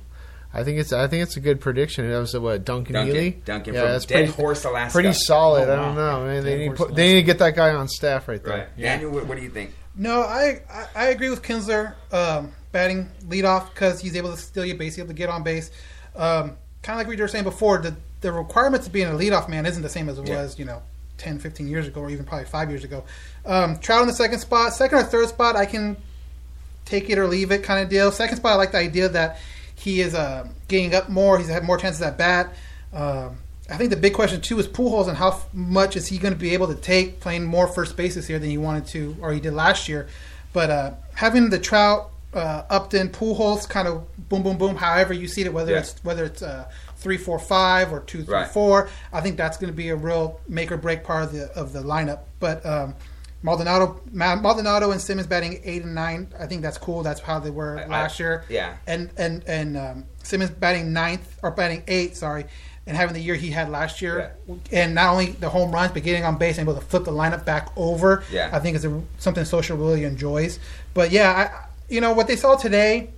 [0.52, 2.08] I think it's I think it's a good prediction.
[2.08, 3.14] That was what Duncan, Duncan.
[3.14, 3.30] Healy.
[3.44, 4.92] Duncan yeah, from that's Dead pretty, Horse, Alaska.
[4.92, 5.68] Pretty solid.
[5.68, 6.44] Oh, I don't know, man.
[6.44, 8.58] They need put, they need to get that guy on staff right there.
[8.58, 8.78] Right.
[8.78, 9.74] Daniel, what, what do you think?
[9.96, 14.64] No, I I, I agree with Kinsler um, batting leadoff because he's able to steal
[14.64, 15.70] your base, able to get on base.
[16.16, 19.48] Um, kind of like we were saying before, the the requirement to being a leadoff
[19.48, 20.42] man isn't the same as it Yeah.
[20.42, 20.80] was, you know,
[21.18, 23.04] 10, 15 years ago, or even probably five years ago.
[23.44, 25.96] Um, Trout in the second spot, second or third spot, I can
[26.86, 28.10] take it or leave it kind of deal.
[28.12, 29.38] Second spot, I like the idea that
[29.74, 31.38] he is uh, getting up more.
[31.38, 32.54] He's had more chances at bat.
[32.92, 33.36] Um,
[33.68, 36.34] I think the big question too is Pujols and how f- much is he going
[36.34, 39.32] to be able to take playing more first bases here than he wanted to or
[39.32, 40.06] he did last year.
[40.52, 44.76] But uh, having the Trout, uh, Upton, Pujols, kind of boom, boom, boom.
[44.76, 45.78] However you see it, whether Yeah.
[45.80, 48.48] it's whether it's uh, three, four, five or two, three, Right.
[48.48, 48.88] four.
[49.12, 51.72] I think that's going to be a real make or break part of the of
[51.72, 52.20] the lineup.
[52.40, 52.94] But um,
[53.42, 56.28] Maldonado, Maldonado and Simmons batting eight and nine.
[56.38, 57.02] I think that's cool.
[57.02, 58.44] That's how they were I- last year.
[58.48, 58.74] yeah.
[58.86, 62.16] And and and um, Simmons batting ninth or batting eight.
[62.16, 62.46] Sorry.
[62.86, 64.36] And having the year he had last year,
[64.70, 67.12] and not only the home runs, but getting on base and able to flip the
[67.12, 68.50] lineup back over, Yeah.
[68.52, 70.58] I think is a, something Scioscia really enjoys.
[70.92, 73.10] But yeah, I, you know what they saw today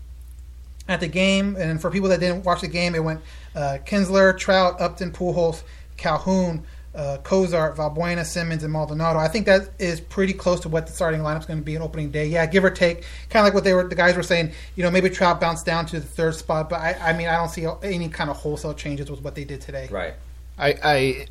[0.89, 3.21] at the game, and for people that didn't watch the game, it went
[3.55, 5.63] uh, Kinsler, Trout, Upton, Pujols,
[5.97, 9.19] Calhoun, uh, Cozart, Valbuena, Simmons, and Maldonado.
[9.19, 11.83] I think that is pretty close to what the starting lineup's going to be on
[11.83, 12.27] opening day.
[12.27, 13.87] Yeah, give or take, kind of like what they were.
[13.87, 16.81] The guys were saying, you know, maybe Trout bounced down to the third spot, but
[16.81, 19.61] I, I mean, I don't see any kind of wholesale changes with what they did
[19.61, 19.89] today.
[19.91, 20.15] Right.
[20.59, 21.27] I, I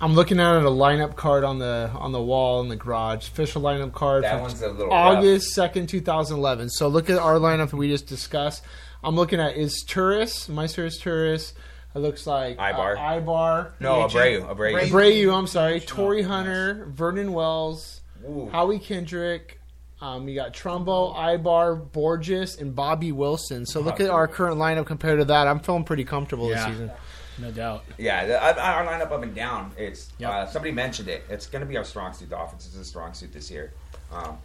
[0.00, 3.28] I'm looking at a lineup card on the on the wall in the garage.
[3.28, 4.24] Official lineup card.
[4.24, 4.92] That from one's a little.
[4.92, 6.68] August second, two thousand eleven.
[6.68, 8.62] So look at our lineup that we just discussed.
[9.02, 11.54] I'm looking at Izturis, Meister is Turris.
[11.94, 12.96] It looks like Aybar.
[12.96, 13.70] uh, Aybar.
[13.80, 14.80] No, Agent- Abreu, Abreu.
[14.88, 15.80] Abreu, I'm sorry.
[15.80, 18.48] Torii Hunter, Vernon Wells, Ooh.
[18.52, 19.60] Howie Kendrick.
[19.98, 23.64] Um, you got Trumbo, Aybar, Bourjos, and Bobby Wilson.
[23.64, 25.48] So look at our current lineup compared to that.
[25.48, 26.56] I'm feeling pretty comfortable Yeah.
[26.68, 26.90] this season.
[27.38, 27.84] No doubt.
[27.98, 29.72] Yeah, the, our our lineup up and down.
[29.76, 30.30] It's Yep.
[30.30, 31.24] uh, somebody mentioned it.
[31.28, 32.30] It's going to be our strong suit.
[32.30, 33.72] The offense is a strong suit this year.
[34.12, 34.38] Um,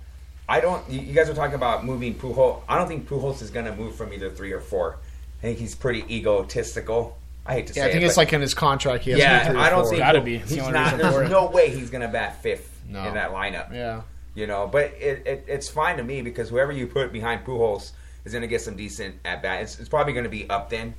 [0.50, 0.88] I don't.
[0.90, 2.62] You, you guys are talking about moving Pujols.
[2.68, 4.98] I don't think Pujols is going to move from either three or four.
[5.40, 7.18] I think he's pretty egotistical.
[7.46, 9.04] I hate to Yeah, say I think it, it's but- like in his contract.
[9.06, 9.90] He has yeah, three or I don't four.
[9.92, 10.38] think Gotta be.
[10.40, 10.98] He's not.
[10.98, 11.30] There's it.
[11.32, 13.04] no way he's going to bat fifth No.
[13.08, 13.74] in that lineup.
[13.74, 14.02] Yeah.
[14.36, 17.92] You know, but it, it, it's fine to me because whoever you put behind Pujols
[18.24, 19.64] is going to get some decent at bat.
[19.64, 20.94] It's, it's probably going to be Upton,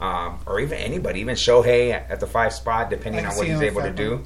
[0.00, 3.82] um, or even anybody, even Shohei at, the five spot, depending on what he's able
[3.82, 4.22] to do.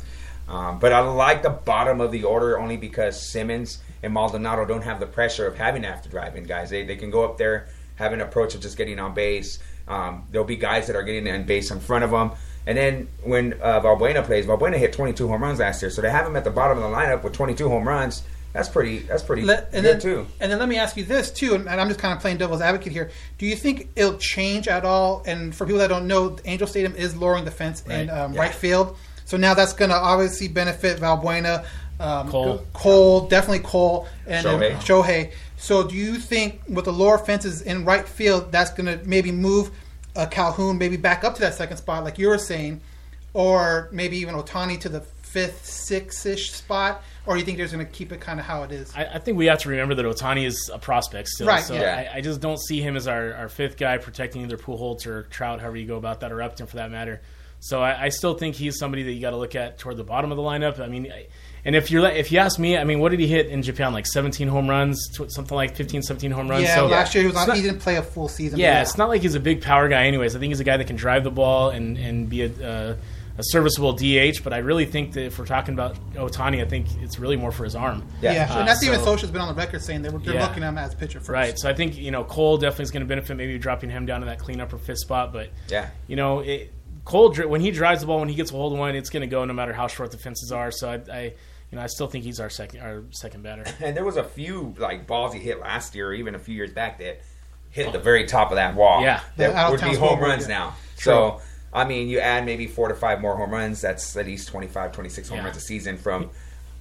[0.48, 4.83] Um, but I like the bottom of the order only because Simmons and Maldonado don't
[4.83, 6.70] have the pressure of having to have to drive in guys.
[6.70, 9.61] They, they can go up there, have an approach of just getting on base.
[9.87, 12.33] Um, there'll be guys that are getting on base in front of them.
[12.66, 16.11] And then when uh, Valbuena plays, Valbuena hit 22 home runs last year, so to
[16.11, 19.00] have him at the bottom of the lineup with 22 home runs, that's pretty.
[19.00, 20.26] That's pretty Let- and good then, too.
[20.40, 22.60] And then let me ask you this too, and I'm just kind of playing devil's
[22.60, 23.10] advocate here.
[23.38, 25.22] Do you think it'll change at all?
[25.26, 28.10] And for people that don't know, Angel Stadium is lowering the fence in Right.
[28.10, 28.40] um, Yeah.
[28.40, 31.64] right field, so now that's going to obviously benefit Valbuena,
[32.00, 32.66] um, Cole.
[32.72, 34.76] Cole, definitely Cole, and uh, Shohei.
[34.76, 35.32] Shohei.
[35.56, 39.30] So do you think with the lower fences in right field, that's going to maybe
[39.30, 39.70] move
[40.16, 42.80] uh, Calhoun maybe back up to that second spot, like you were saying,
[43.34, 45.00] or maybe even Otani to the
[45.32, 47.02] fifth, sixth ish spot?
[47.26, 48.92] Or do you think they're going to keep it kind of how it is?
[48.96, 51.46] I, I think we have to remember that Otani is a prospect still.
[51.46, 52.10] Right, So yeah.
[52.12, 55.24] I, I just don't see him as our, our fifth guy protecting either Pujols or
[55.24, 57.20] Trout, however you go about that, or Upton for that matter.
[57.60, 60.04] So I, I still think he's somebody that you got to look at toward the
[60.04, 60.80] bottom of the lineup.
[60.80, 61.26] I mean, I,
[61.62, 63.92] and if you're if you ask me, I mean, what did he hit in Japan?
[63.92, 66.62] Like 17 home runs, something like 15, 17 home runs.
[66.64, 67.48] Yeah, so last year he was on.
[67.48, 68.56] not- he didn't play a full season.
[68.56, 70.34] but yeah, it's not like he's a big power guy, anyways.
[70.34, 72.96] I think he's a guy that can drive the ball and and be a, uh,
[73.38, 74.42] a serviceable DH.
[74.44, 77.52] But I really think that if we're talking about Otani, I think it's really more
[77.52, 78.06] for his arm.
[78.20, 80.34] Yeah, Uh, and that's even so- Scioscia's been on the record saying they were, they're
[80.34, 80.46] Yeah.
[80.46, 81.30] looking at him as pitcher first.
[81.30, 81.58] Right.
[81.58, 83.36] So I think you know Cole definitely is going to benefit.
[83.36, 85.32] Maybe dropping him down to that cleanup or fifth spot.
[85.32, 85.88] But Yeah.
[86.06, 86.72] you know, it,
[87.04, 89.22] Cole when he drives the ball, when he gets a hold of one, it's going
[89.22, 90.70] to go no matter how short the fences are.
[90.70, 91.22] So I, I
[91.70, 93.64] you know, I still think he's our second our second batter.
[93.80, 96.54] And there was a few like balls he hit last year, or even a few
[96.54, 97.20] years back that
[97.70, 99.02] hit the very top of that wall.
[99.02, 99.20] Yeah.
[99.36, 100.58] The that would be home runs yeah.
[100.58, 100.76] now.
[100.96, 101.40] So
[101.72, 103.80] I mean, you add maybe four to five more home runs.
[103.80, 105.44] That's at least 25, 26 home Yeah.
[105.44, 106.30] runs a season from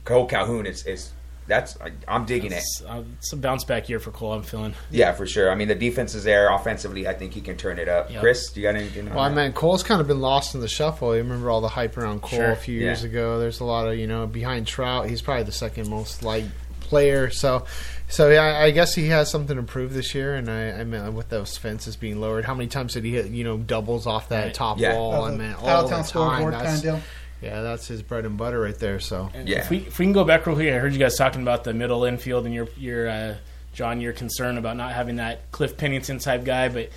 [0.05, 0.65] Cole Calhoun.
[0.65, 1.11] It's, it's
[1.47, 2.57] that's I'm digging it.
[2.57, 4.33] It's, uh, it's a bounce back year for Cole.
[4.33, 4.73] I'm feeling.
[4.91, 5.51] Yeah, for sure.
[5.51, 6.51] I mean, the defense is there.
[6.53, 8.11] Offensively, I think he can turn it up.
[8.11, 8.19] Yep.
[8.21, 9.07] Chris, do you got anything?
[9.09, 11.15] on Well, I mean, Cole's kind of been lost in the shuffle.
[11.15, 12.51] You remember all the hype around Cole Sure.
[12.51, 13.09] a few years Yeah.
[13.09, 13.39] ago.
[13.39, 15.09] There's a lot of you know behind Trout.
[15.09, 16.49] He's probably the second most liked
[16.81, 17.29] player.
[17.31, 17.65] So,
[18.09, 20.35] so yeah, I guess he has something to prove this year.
[20.35, 23.27] And I, I mean, with those fences being lowered, how many times did he hit
[23.27, 24.53] you know doubles off that Right.
[24.53, 24.95] top Yeah.
[24.95, 25.25] wall?
[25.25, 26.03] Of I the mean, all the time.
[26.03, 27.01] scoreboard kind of deal.
[27.41, 28.99] Yeah, that's his bread and butter right there.
[28.99, 29.59] So And Yeah.
[29.59, 31.63] If we, if we can go back real quick, I heard you guys talking about
[31.63, 33.35] the middle infield and your your uh,
[33.73, 36.89] John, your concern about not having that Cliff Pennington type guy, but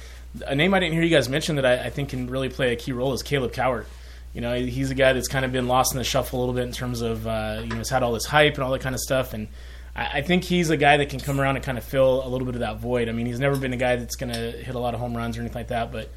[0.46, 2.72] a name I didn't hear you guys mention that I, I think can really play
[2.72, 3.84] a key role is Caleb Cowart.
[4.32, 6.54] You know, he's a guy that's kind of been lost in the shuffle a little
[6.54, 8.80] bit in terms of uh, you know, he's had all this hype and all that
[8.80, 9.46] kind of stuff, and
[9.94, 12.28] I, I think he's a guy that can come around and kind of fill a
[12.28, 13.08] little bit of that void.
[13.08, 15.16] I mean, he's never been a guy that's going to hit a lot of home
[15.16, 16.10] runs or anything like that, but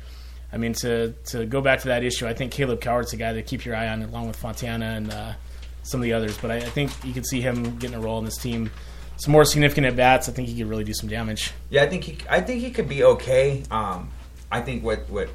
[0.52, 3.34] I mean, to to go back to that issue, I think Caleb Cowart's a guy
[3.34, 5.34] to keep your eye on, along with Fontana and uh,
[5.84, 6.38] some of the others.
[6.38, 8.72] But I, I think you could see him getting a role in this team.
[9.18, 10.30] Some more significant at bats.
[10.30, 11.52] I think he could really do some damage.
[11.70, 12.18] Yeah, I think he.
[12.30, 13.64] I think he could be okay.
[13.72, 14.12] Um,
[14.52, 15.30] I think what what,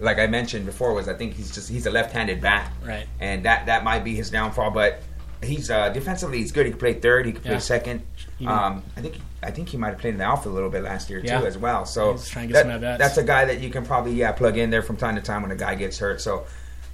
[0.00, 3.06] like I mentioned before, was I think he's just he's a left-handed bat, Right.
[3.20, 4.72] And that that might be his downfall.
[4.72, 5.02] But
[5.44, 6.66] he's uh, defensively he's good.
[6.66, 7.26] He can play third.
[7.26, 7.58] He can play Yeah.
[7.58, 8.02] second.
[8.46, 10.82] Um, I think I think he might have played in the outfield a little bit
[10.82, 11.40] last year Yeah.
[11.40, 11.84] too, as well.
[11.86, 14.56] So He's trying to get that- that's a guy that you can probably yeah plug
[14.58, 16.20] in there from time to time when a guy gets hurt.
[16.20, 16.44] So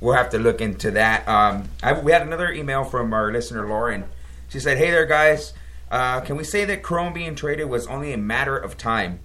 [0.00, 1.26] we'll have to look into that.
[1.28, 4.04] Um, I, we had another email from our listener Lauren.
[4.48, 5.52] She said, "Hey there, guys.
[5.90, 9.18] Uh, can we say that Cron being traded was only a matter of time?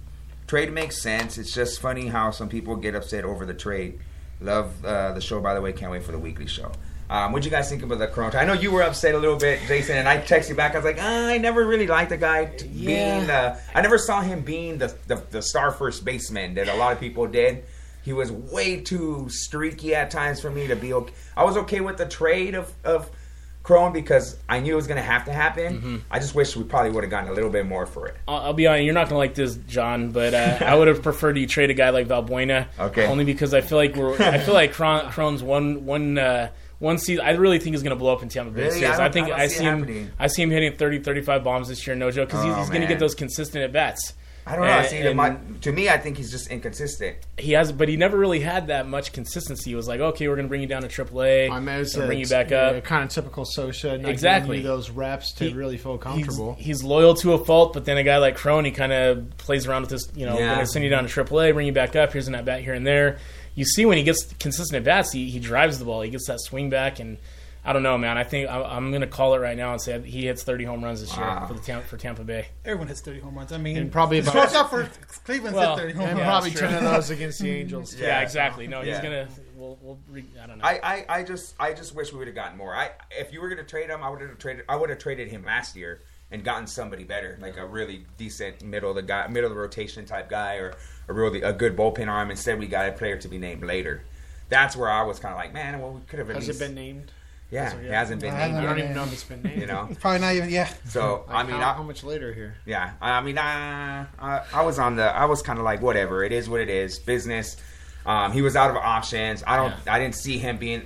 [0.48, 1.38] Trade makes sense.
[1.38, 3.98] It's just funny how some people get upset over the trade.
[4.40, 5.72] Love uh, the show, by the way.
[5.72, 6.70] Can't wait for the weekly show.
[7.08, 8.34] Um, what do you guys think about the Cron?
[8.34, 10.74] I know you were upset a little bit, Jason, and I texted you back.
[10.74, 13.58] I was like, ah, I never really liked the guy t- being the.
[13.74, 17.00] I never saw him being the, the the star first baseman that a lot of
[17.00, 17.64] people did.
[18.02, 21.12] He was way too streaky at times for me to be okay.
[21.36, 23.10] I was okay with the trade of of
[23.66, 25.78] Cron because I knew it was going to have to happen.
[25.78, 25.96] Mm-hmm.
[26.08, 28.16] I just wish we probably would have gotten a little bit more for it.
[28.28, 30.86] I'll, I'll be honest, you're not going to like this, John, but uh, I would
[30.86, 32.68] have preferred you trade a guy like Valbuena.
[32.78, 33.06] Okay.
[33.06, 34.14] Only because I feel like we're.
[34.22, 36.16] I feel like Cron, Cron's one one.
[36.16, 38.64] Uh, one season, I really think he's going to blow up in Tampa Bay.
[38.64, 38.84] Really?
[38.86, 39.78] I I, think I I, see see him.
[39.80, 40.10] happening.
[40.18, 42.68] I see him hitting 30, 35 bombs this year, no joke, because he's, Oh, he's
[42.68, 44.12] going to get those consistent at bats.
[44.48, 44.70] I don't know.
[44.74, 45.18] I see him.
[45.18, 47.16] and- to me, I think he's just inconsistent.
[47.36, 49.70] He has, but he never really had that much consistency.
[49.70, 51.94] He was like, okay, we're going to bring you down to AAA, I mean, it's
[51.94, 52.84] gonna a- bring you back yeah, up.
[52.84, 54.00] kind of typical Scioscia.
[54.00, 54.58] Not Exactly.
[54.58, 56.54] giving you those reps to He- really feel He's, comfortable.
[56.60, 59.66] he's loyal to a fault, but then a guy like Cron, he kind of plays
[59.66, 60.02] around with this.
[60.14, 60.54] You know, Yeah.
[60.54, 62.12] going to send you down to AAA, bring you back up.
[62.12, 63.18] Here's an at bat here and there.
[63.56, 66.02] You see when he gets consistent at bats, he, he drives the ball.
[66.02, 67.16] He gets that swing back, and
[67.64, 68.16] I don't know, man.
[68.16, 70.62] I think I, I'm going to call it right now and say he hits 30
[70.64, 72.46] home runs this year for the Tam- for Tampa Bay.
[72.64, 73.50] Everyone hits 30 home runs.
[73.52, 74.88] I mean, And probably the about- shortstop for
[75.24, 76.28] Cleveland's Well, hit 30 home and runs.
[76.28, 76.78] probably that's ten true.
[76.88, 77.94] of those against the Angels.
[77.96, 78.02] too.
[78.04, 78.68] Yeah, exactly.
[78.68, 79.26] No, he's gonna.
[79.56, 80.64] We'll, we'll re, I don't know.
[80.64, 82.76] I, I, I just I just wish we would have gotten more.
[82.76, 84.98] I if you were going to trade him, I would have traded I would have
[84.98, 89.02] traded him last year and gotten somebody better, like a really decent middle of the
[89.02, 90.74] guy, middle of the rotation type guy, or
[91.08, 92.30] a really a good bullpen arm.
[92.30, 94.02] Instead, we got a player to be named later.
[94.48, 96.60] That's where I was kind of like, man, well, we could have at Has least
[96.60, 97.12] it been named?
[97.50, 98.54] Yeah, As of it hasn't been I named.
[98.54, 98.64] don't yet.
[98.64, 99.60] I don't even know if it's been named.
[99.60, 100.50] You know, probably not even.
[100.50, 100.68] Yeah.
[100.88, 102.56] so I mean, how, I, how much later here?
[102.66, 106.24] yeah, I mean, I, I, I was on the, I was kind of like, whatever,
[106.24, 107.56] it is what it is, business.
[108.04, 109.44] Um, he was out of options.
[109.46, 110.82] I don't, I didn't see him being.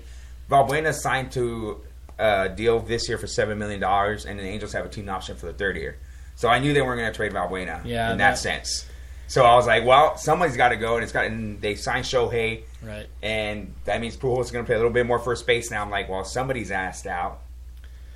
[0.51, 1.81] Valbuena signed to
[2.19, 5.37] a deal this year for seven million dollars, and the Angels have a team option
[5.37, 5.97] for the third year.
[6.37, 8.87] So I knew they weren't going to trade Valbuena Yeah, in that, that- sense.
[9.31, 11.27] So I was like, well, somebody's got to go, and it's got.
[11.27, 13.07] And they signed Shohei, Right.
[13.23, 15.83] and that means Pujols is going to play a little bit more first base now.
[15.83, 17.41] I'm like, well, somebody's asked out,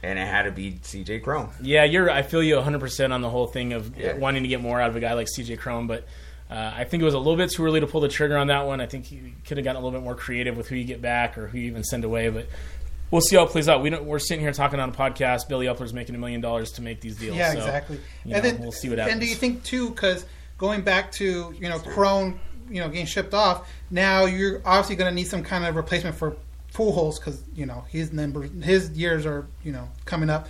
[0.03, 1.21] and it had to be C.J.
[1.21, 1.51] Cron.
[1.63, 2.11] Yeah, you're.
[2.11, 4.15] I feel you 100 percent on the whole thing of Yeah.
[4.15, 6.05] wanting to get more out of a guy like CJ Cron, but.
[6.51, 8.49] Uh, I think it was a little bit too early to pull the trigger on
[8.49, 8.79] that one.
[8.81, 11.01] I think you could have gotten a little bit more creative with who you get
[11.01, 12.29] back or who you even send away.
[12.29, 12.49] But
[13.11, 13.83] we'll see how it plays out.
[13.83, 15.49] We don't, we're sitting here talking on a podcast.
[15.49, 17.37] Billy Eppler's making a million dollars to make these deals.
[17.39, 17.97] Yeah, so, exactly.
[18.27, 19.13] you and know, then we'll see what happens.
[19.13, 19.89] And do you think too?
[19.89, 20.27] Because
[20.59, 22.39] going back to you know Cron,
[22.71, 26.17] you know getting shipped off, now you're obviously going to need some kind of replacement
[26.17, 26.37] for
[26.73, 30.49] Pujols because you know his numbers, his years are you know coming up.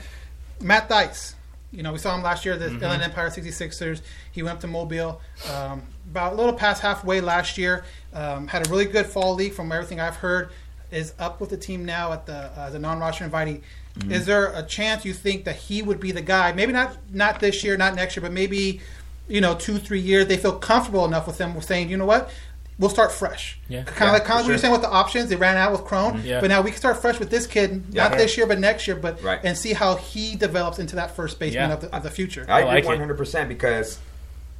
[0.60, 1.34] Matt Thaiss,
[1.72, 2.82] you know we saw him last year, the Mhm.
[2.82, 4.00] Inland Empire 66ers.
[4.32, 5.20] He went up to Mobile.
[5.52, 9.52] Um, about a little past halfway last year, um, had a really good fall league
[9.52, 10.50] from everything I've heard.
[10.90, 13.62] Is up with the team now at the uh, a non-roster invitee.
[13.98, 14.12] Mhm.
[14.12, 16.52] Is there a chance you think that he would be the guy?
[16.52, 18.80] Maybe not not this year, not next year, but maybe
[19.28, 20.26] you know two three years.
[20.26, 21.54] They feel comfortable enough with him.
[21.54, 22.30] With saying, you know what,
[22.78, 23.58] we'll start fresh.
[23.68, 23.84] Yeah.
[23.84, 25.28] kind of Yeah, like kind of for what you're saying with the options.
[25.30, 26.26] They ran out with Cron, mm-hmm.
[26.26, 26.40] Yeah.
[26.40, 27.84] but now we can start fresh with this kid.
[27.90, 28.08] Yeah.
[28.08, 28.96] Not this year, but next year.
[28.96, 29.40] But Right.
[29.44, 31.74] and see how he develops into that first baseman Yeah.
[31.74, 32.44] of, the, of the future.
[32.48, 33.98] I agree one hundred percent because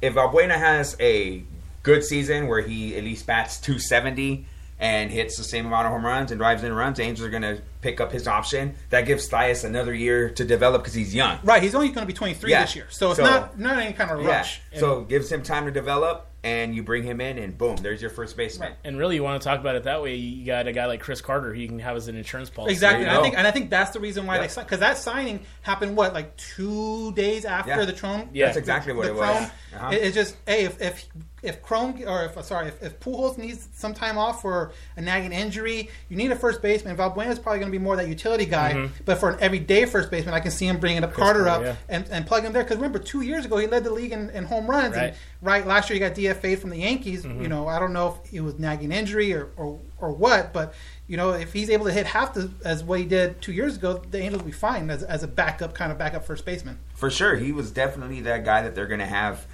[0.01, 1.43] if Valbuena has a
[1.83, 4.45] good season where he at least bats two seventy
[4.79, 7.29] and hits the same amount of home runs and drives in runs, the Angels are
[7.31, 8.75] going to pick up his option.
[8.89, 11.39] That gives Thaiss another year to develop because he's young.
[11.43, 12.61] Right, he's only going to be 23 Yeah.
[12.63, 14.27] this year, so it's So- not not any kind of Yeah.
[14.37, 14.61] rush.
[14.75, 18.01] So it gives him time to develop, and you bring him in, and boom, there's
[18.01, 18.73] your first baseman.
[18.83, 20.15] And really, you want to talk about it that way.
[20.15, 22.73] You got a guy like Chris Carter who you can have as an insurance policy.
[22.73, 24.41] Exactly, and I think and I think that's the reason why Yeah.
[24.41, 27.85] they signed because that signing happened what like two days after Yeah.
[27.85, 28.31] the Trump.
[28.33, 28.47] Yeah.
[28.47, 29.49] That's exactly what the it was.
[29.73, 29.89] Uh-huh.
[29.91, 31.05] It- it's just hey, if if
[31.45, 35.31] if Cron or if sorry if, if Pujols needs some time off for a nagging
[35.31, 36.97] injury, you need a first baseman.
[36.97, 38.89] Valbuena is probably going to be more that utility guy, Mhm.
[39.05, 41.67] but for an everyday first baseman, I can see him bringing up Chris Carter Carter,
[41.69, 41.95] up yeah.
[41.95, 42.63] and, and plug him there.
[42.63, 44.95] Because remember, two years ago he led the league in, in home runs.
[44.95, 45.07] Right.
[45.09, 47.23] And right last year he got DFA from the Yankees.
[47.23, 47.41] Mhm.
[47.41, 50.73] You know, I don't know if it was nagging injury or, or or what, but
[51.07, 53.77] you know, if he's able to hit half the, as what he did two years
[53.77, 56.77] ago, the Angels will be fine as, as a backup kind of backup first baseman.
[56.95, 59.45] For sure, he was definitely that guy that they're going to have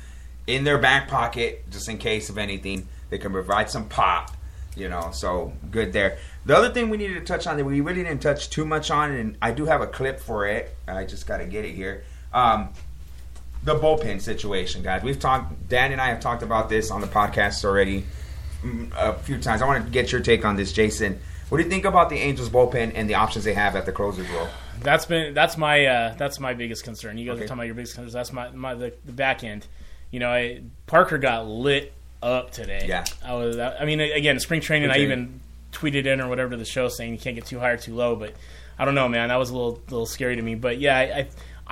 [0.56, 2.88] in their back pocket just in case of anything.
[3.10, 4.32] They can provide some pop,
[4.76, 5.10] you know.
[5.14, 6.18] So good there.
[6.46, 8.90] The other thing we needed to touch on that we really didn't touch too much
[8.92, 10.76] on, and I do have a clip for it.
[10.88, 12.04] I just got to get it here.
[12.34, 12.70] Um,
[13.64, 15.04] the bullpen situation, guys.
[15.04, 15.70] We've talked.
[15.70, 18.06] Dan and I have talked about this on the podcast already
[18.64, 19.62] mm, a few times.
[19.62, 21.20] I want to get your take on this, Jason.
[21.50, 23.92] What do you think about the Angels bullpen and the options they have at the
[23.92, 24.48] closer's role?
[24.82, 27.18] That's been that's my uh, that's my biggest concern.
[27.18, 27.44] You guys Okay.
[27.44, 28.14] are talking about your biggest concerns.
[28.14, 29.68] That's my, my the, the back end.
[30.12, 32.86] You know, I, Parker got lit up today.
[32.88, 33.06] Yeah.
[33.26, 33.58] I was.
[33.58, 34.90] I mean, again, spring training.
[34.90, 35.12] Spring I training.
[35.12, 35.42] even
[35.72, 37.96] tweeted in or whatever to the show saying you can't get too high or too
[37.96, 38.16] low.
[38.16, 38.34] But
[38.78, 39.30] I don't know, man.
[39.30, 40.56] That was a little little scary to me.
[40.56, 41.28] But yeah, I I,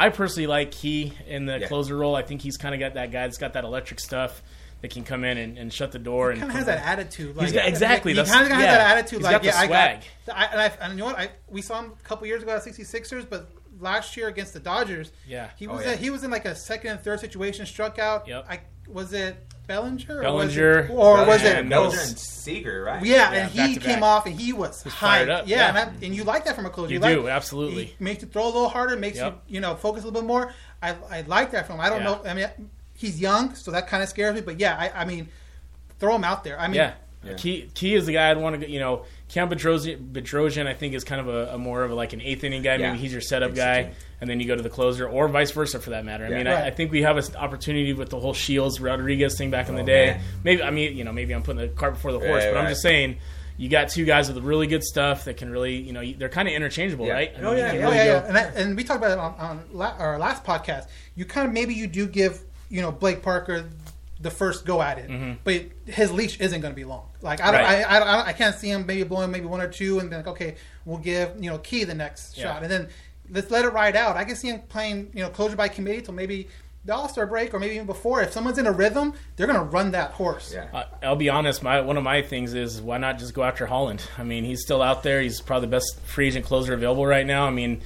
[0.06, 1.68] I personally like Key in the Yeah.
[1.68, 2.16] closer role.
[2.16, 4.42] I think he's kind of got that guy that's got that electric stuff
[4.82, 6.32] that can come in and, and shut the door.
[6.32, 7.36] and Kind of has that attitude.
[7.38, 8.14] He's got- exactly.
[8.14, 8.78] He That's- kind of has yeah.
[8.78, 9.18] that attitude.
[9.20, 9.70] He's like, got the yeah, swag.
[9.70, 9.96] I
[10.28, 10.38] got.
[10.38, 11.20] I, and, I, and you know what?
[11.20, 14.60] I, we saw him a couple years ago at 66ers, but last year against the
[14.60, 15.50] Dodgers, Yeah.
[15.58, 15.92] he Oh, was yeah.
[15.92, 18.28] a, he was in like a second and third situation, struck out.
[18.28, 18.46] Yep.
[18.50, 23.06] I was it Bellinger, Bellinger, or was it, or was it Bellinger and Seager, right?
[23.06, 25.68] Yeah, Yeah, and he came off and he was, Was fired up, Yeah, yeah.
[25.70, 26.92] And, I, and you like that from a closer.
[26.94, 27.86] You like, do, absolutely.
[27.86, 29.44] He makes you throw a little harder, makes Yep.
[29.48, 30.52] you you know focus a little bit more.
[30.82, 31.82] I I like that from him.
[31.82, 32.06] I don't Yeah.
[32.06, 32.22] know.
[32.26, 34.42] I mean, he's young, so that kind of scares me.
[34.42, 35.30] But yeah, I, I mean,
[36.00, 36.60] throw him out there.
[36.60, 36.94] I mean, yeah.
[37.38, 40.94] Key, Key is the guy I'd want to, you know, Cam Bedrosian, Bedrosian, I think,
[40.96, 42.76] is kind of a, a more of a, like an eighth inning guy.
[42.76, 42.90] Yeah.
[42.92, 45.80] Maybe he's your setup guy, and then you go to the closer, or vice versa
[45.80, 46.26] for that matter.
[46.26, 46.38] I Yeah.
[46.38, 46.64] mean, Right.
[46.64, 49.76] I, I think we have an opportunity with the whole Shields Rodriguez thing back in
[49.76, 50.06] the Oh, day.
[50.14, 50.22] man.
[50.44, 52.60] Maybe, I mean, you know, maybe I'm putting the cart before the horse, Right, but
[52.60, 53.18] I'm just saying.
[53.58, 56.48] You got two guys with really good stuff that can really, you know, they're kind
[56.48, 57.12] of interchangeable, Yeah.
[57.14, 57.32] right?
[57.38, 58.26] I Oh mean, you yeah, yeah, really yeah, yeah.
[58.30, 60.88] And, I, and we talked about it on, on la- our last podcast.
[61.18, 63.66] You kind of maybe you do give you know Blake Parker
[64.22, 65.40] the first go at it, Mhm.
[65.44, 67.09] but his leash isn't going to be long.
[67.22, 67.86] Like I don't, Right.
[67.86, 70.20] I, I, I, I can't see him maybe blowing maybe one or two, and then
[70.20, 70.56] like okay,
[70.86, 72.46] we'll give you know Key the next Yeah.
[72.54, 72.88] shot, and then
[73.30, 74.16] let's let it ride out.
[74.18, 76.48] I can see him playing you know closure by committee till maybe
[76.86, 78.22] the All Star break or maybe even before.
[78.22, 80.54] If someone's in a rhythm, they're going to run that horse.
[80.54, 80.68] Yeah.
[80.74, 81.62] Uh, I'll be honest.
[81.62, 84.02] My one of my things is why not just go after Holland?
[84.18, 85.22] I mean, he's still out there.
[85.22, 87.46] He's probably the best free agent closer available right now.
[87.46, 87.82] I mean,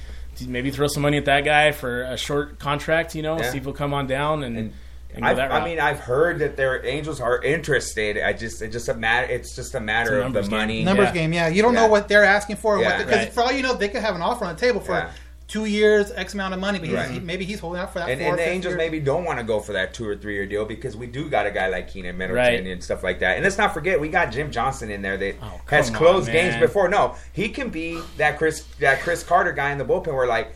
[0.46, 3.16] maybe throw some money at that guy for a short contract.
[3.16, 3.50] You know, Yeah.
[3.50, 4.56] see if he'll come on down and.
[4.56, 4.83] and, go I've, that
[5.22, 5.64] I route.
[5.64, 8.18] mean, I've heard that their Angels are interested.
[8.18, 9.26] I just, it just a matter.
[9.32, 10.50] It's just a matter a of the game.
[10.50, 10.84] money.
[10.84, 11.48] Numbers game, yeah.
[11.48, 12.78] You don't know what they're asking for.
[12.78, 12.98] Yeah.
[12.98, 13.32] Because Right.
[13.32, 15.10] for all you know, they could have an offer on the table for Yeah.
[15.46, 17.10] two years, X amount of money, but he's, Right.
[17.10, 18.08] he, maybe he's holding out for that.
[18.08, 18.78] And, four and the Angels year.
[18.78, 21.28] maybe don't want to go for that two or three year deal because we do
[21.28, 22.66] got a guy like Keynan Middleton Right.
[22.66, 23.36] and stuff like that.
[23.36, 25.34] And let's not forget we got Jim Johnson in there that
[25.66, 26.88] has Oh, come closed on, games before.
[26.88, 30.54] No, he can be that Chris that Chris Carter guy in the bullpen where like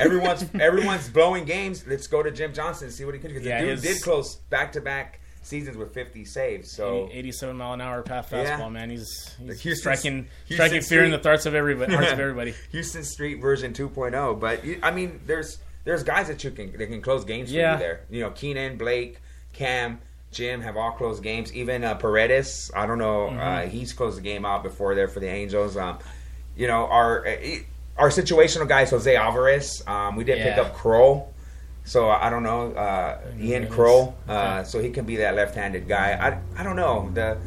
[0.00, 1.86] everyone's everyone's blowing games.
[1.86, 3.82] Let's go to Jim Johnson and see what he can do because Yeah, the dude
[3.82, 6.70] did close back to back seasons with 50 saves.
[6.70, 8.58] So 87 mile an hour path Yeah.
[8.58, 8.90] fastball, man.
[8.90, 10.12] He's, he's Houston- striking,
[10.46, 11.94] Houston striking fear in the Street- hearts of everybody.
[11.94, 12.54] Hearts of everybody.
[12.72, 14.38] Houston Street version 2.0.
[14.38, 17.72] But I mean, there's there's guys that you can that can close games for Yeah.
[17.74, 18.00] you there.
[18.10, 19.18] You know, Keynan, Blake,
[19.54, 20.00] Cam,
[20.30, 21.52] Jim have all closed games.
[21.54, 23.30] Even uh, Paredes, I don't know, uh,
[23.62, 23.68] Mhm.
[23.68, 25.76] he's closed the game out before there for the Angels.
[25.76, 25.98] Um,
[26.54, 27.36] you know, our uh,
[27.96, 29.82] our situational guys, Jose Alvarez.
[29.86, 31.26] Um, we did pick up Krol.
[31.82, 33.78] So I don't know uh, Ian Goodness.
[33.78, 36.12] Krol, uh, so he can be that left-handed guy.
[36.12, 37.38] I, I don't know the,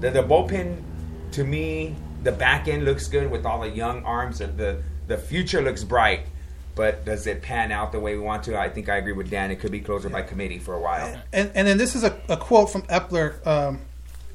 [0.00, 0.82] the the bullpen
[1.30, 1.94] to me
[2.24, 4.40] the back end looks good with all the young arms.
[4.40, 6.26] The the, the future looks bright,
[6.74, 8.58] but does it pan out the way we want to?
[8.58, 9.52] I think I agree with Dan.
[9.52, 11.22] It could be closer by committee for a while.
[11.32, 13.80] And, and then this is a, a quote from Eppler um,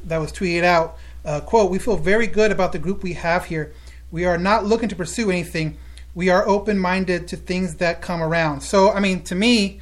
[0.05, 0.97] that was tweeted out.
[1.23, 3.73] Uh, quote, we feel very good about the group we have here.
[4.11, 5.77] We are not looking to pursue anything.
[6.13, 8.61] We are open minded to things that come around.
[8.61, 9.79] So, I mean, to me,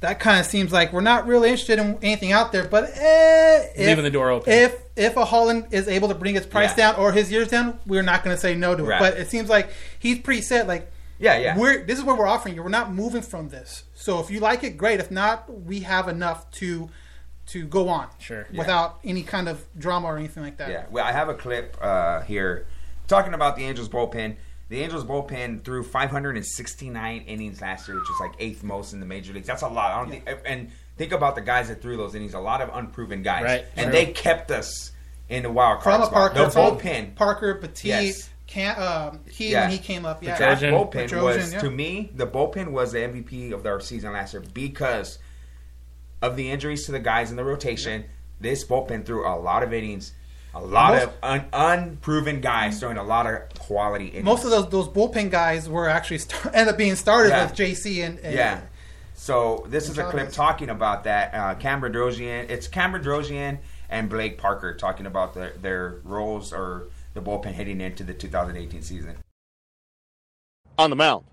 [0.00, 3.66] that kind of seems like we're not really interested in anything out there, but eh,
[3.74, 4.52] if, Leaving the door open.
[4.52, 6.92] If if a Holland is able to bring his price Yeah.
[6.92, 8.98] down or his years down, we're not going to say no to it.
[8.98, 10.66] But it seems like he's pretty set.
[10.66, 11.56] Like, Yeah, yeah.
[11.58, 12.62] we're this is what we're offering you.
[12.62, 13.84] We're not moving from this.
[13.94, 15.00] So if you like it, great.
[15.00, 16.90] If not, we have enough to
[17.46, 18.08] to go on.
[18.18, 18.46] Sure.
[18.50, 18.58] Yeah.
[18.58, 20.70] Without any kind of drama or anything like that.
[20.70, 22.66] Yeah, well, I have a clip uh, here
[23.08, 24.36] talking about the Angels bullpen.
[24.68, 29.06] The Angels bullpen threw 569 innings last year, which is like eighth most in the
[29.06, 29.46] major leagues.
[29.46, 29.92] That's a lot.
[29.92, 32.34] I don't think, and think about the guys that threw those innings.
[32.34, 33.92] A lot of unproven guys, Right, and true.
[33.92, 34.92] they kept us
[35.28, 36.34] in the wild card From spot.
[36.34, 38.30] Parker, The bullpen, Parker, Petit, Yes.
[38.46, 39.62] can um, he Yeah.
[39.62, 40.22] when he came up.
[40.22, 41.60] Yeah, that bullpen Bedrosian, was yeah.
[41.60, 45.18] to me the bullpen was the MVP of our season last year because
[46.20, 48.04] of the injuries to the guys in the rotation.
[48.40, 50.12] This bullpen threw a lot of innings.
[50.54, 54.24] A lot Most- of un- unproven guys throwing a lot of quality innings.
[54.24, 57.44] Most of those those bullpen guys were actually start, ended up being starters Yeah.
[57.44, 58.60] with JC and, and yeah.
[59.14, 61.34] So this is a clip talking about that.
[61.34, 63.58] Uh, Cam Bedrosian, it's Cam Bedrosian
[63.90, 68.80] and Blake Parker talking about their, their roles or the bullpen heading into the 2018
[68.82, 69.16] season.
[70.78, 71.24] On the mound.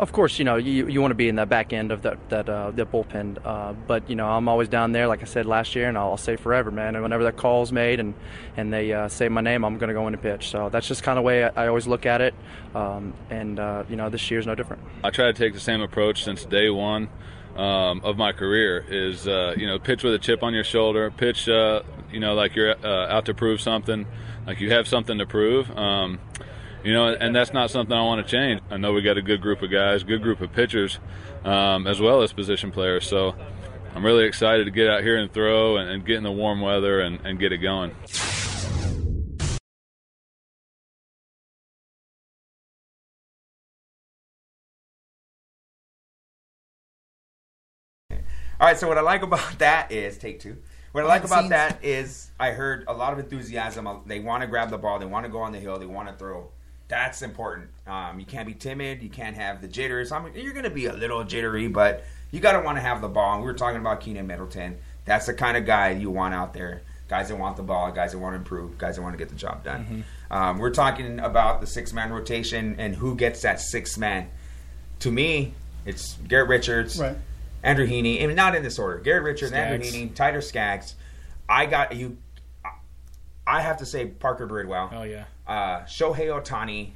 [0.00, 2.30] Of course, you know you, you want to be in the back end of that
[2.30, 5.44] that uh, that bullpen, uh, but you know I'm always down there, like I said
[5.44, 6.94] last year, and I'll, I'll say forever, man.
[6.94, 8.14] And whenever that call's made and
[8.56, 10.48] and they uh, say my name, I'm going to go in and pitch.
[10.48, 12.34] So that's just kind of the way I, I always look at it,
[12.74, 14.82] um, and uh, you know this year's no different.
[15.04, 17.10] I try to take the same approach since day one
[17.56, 18.86] um, of my career.
[18.88, 22.32] Is uh, you know pitch with a chip on your shoulder, pitch uh, you know
[22.32, 24.06] like you're out to prove something,
[24.46, 25.70] like you have something to prove.
[25.76, 26.20] Um,
[26.82, 28.60] you know, and that's not something I want to change.
[28.70, 30.98] I know we got a good group of guys, good group of pitchers,
[31.44, 33.06] um, as well as position players.
[33.06, 33.34] So
[33.94, 36.60] I'm really excited to get out here and throw and, and get in the warm
[36.60, 37.94] weather and, and get it going.
[48.60, 50.58] All right, so what I like about that is take two.
[50.92, 53.88] What I like about that is I heard a lot of enthusiasm.
[54.06, 54.98] They want to grab the ball.
[54.98, 55.78] They want to go on the hill.
[55.78, 56.50] They want to throw.
[56.90, 57.68] That's important.
[57.86, 59.02] Um, you can't be timid.
[59.02, 60.12] You can't have the jitters.
[60.12, 62.82] I mean, you're going to be a little jittery, but you got to want to
[62.82, 63.34] have the ball.
[63.34, 64.76] And we were talking about Keynan Middleton.
[65.04, 66.82] That's the kind of guy you want out there.
[67.08, 69.28] Guys that want the ball, guys that want to improve, guys that want to get
[69.30, 70.04] the job done.
[70.30, 74.28] Um, we're talking about the six man rotation and who gets that six man.
[75.00, 77.16] To me, it's Garrett Richards, Right.
[77.64, 78.98] Andrew Heaney, and not in this order.
[78.98, 80.94] Garrett Richards, Andrew Heaney, Tyler Skaggs.
[81.48, 82.16] I got you.
[83.50, 86.90] I have to say Parker Bridwell, Oh yeah, uh, Shohei Otani,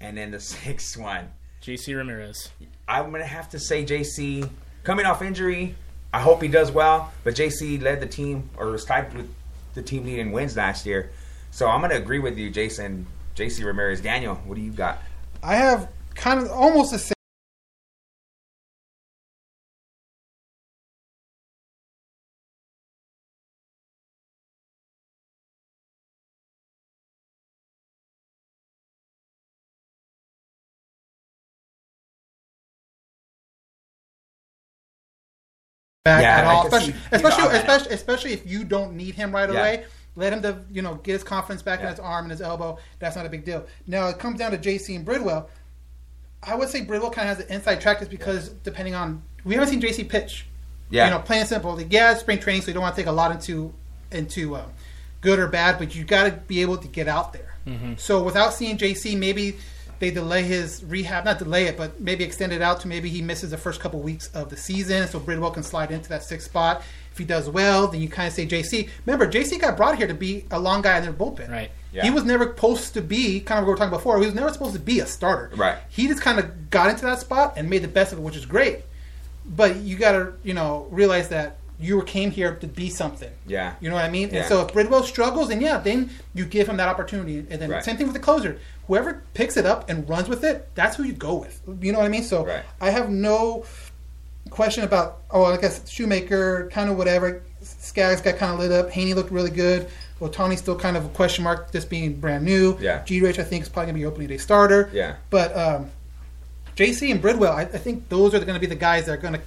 [0.00, 1.30] and then the sixth one.
[1.62, 2.50] JC Ramirez.
[2.88, 4.48] I'm gonna have to say JC
[4.82, 5.74] coming off injury.
[6.14, 9.28] I hope he does well, but JC led the team or was tied with
[9.74, 11.10] the team lead in wins last year.
[11.50, 13.06] So I'm gonna agree with you, Jason.
[13.36, 14.36] JC Ramirez, Daniel.
[14.46, 14.98] What do you got?
[15.42, 17.12] I have kind of almost the same.
[36.04, 36.66] Back Yeah, at all.
[36.66, 39.58] Especially, especially, especially, especially if you don't need him right Yeah.
[39.60, 39.84] away.
[40.14, 42.78] Let him to you know get his confidence back in his arm and his elbow.
[42.98, 43.64] That's not a big deal.
[43.86, 45.48] Now it comes down to JC and Bridwell.
[46.42, 49.54] I would say Bridwell kind of has an inside track just because depending on we
[49.54, 50.46] haven't seen JC pitch.
[50.90, 51.06] Yeah.
[51.06, 51.74] You know, plain and simple.
[51.74, 53.72] Like, yeah, spring training, so you don't want to take a lot into
[54.10, 54.66] into uh,
[55.22, 57.54] good or bad, but you got to be able to get out there.
[57.66, 57.98] Mhm.
[57.98, 59.56] So without seeing JC, maybe
[60.02, 63.22] they delay his rehab, not delay it, but maybe extend it out to maybe he
[63.22, 66.48] misses the first couple weeks of the season, so Bridwell can slide into that sixth
[66.48, 66.82] spot.
[67.12, 68.88] If he does well, then you kind of say JC.
[69.06, 71.48] Remember, JC got brought here to be a long guy in their bullpen.
[71.50, 71.70] Right.
[71.92, 72.02] Yeah.
[72.02, 74.18] He was never supposed to be kind of what we were talking before.
[74.18, 75.54] He was never supposed to be a starter.
[75.54, 75.78] Right.
[75.88, 78.34] He just kind of got into that spot and made the best of it, which
[78.34, 78.80] is great.
[79.46, 83.30] But you got to, you know, realize that you came here to be something.
[83.46, 83.74] Yeah.
[83.80, 84.30] You know what I mean?
[84.30, 84.40] Yeah.
[84.40, 87.38] And so if Bridwell struggles, then yeah, then you give him that opportunity.
[87.38, 87.84] And then Right.
[87.84, 88.58] same thing with the closer.
[88.86, 91.60] Whoever picks it up and runs with it, that's who you go with.
[91.80, 92.24] You know what I mean?
[92.24, 93.64] So I have no
[94.50, 97.42] question about, oh, I guess Shoemaker, kind of whatever.
[97.60, 98.90] Skaggs got kind of lit up.
[98.90, 99.88] Heaney looked really good.
[100.20, 102.76] Otani's still kind of a question mark, just being brand new.
[102.80, 103.02] Yeah.
[103.04, 104.90] G Rich, I think, is probably going to be opening day starter.
[104.92, 105.16] Yeah.
[105.30, 105.90] But um,
[106.76, 109.22] JC and Bridwell, I, I think those are going to be the guys that are
[109.22, 109.40] going to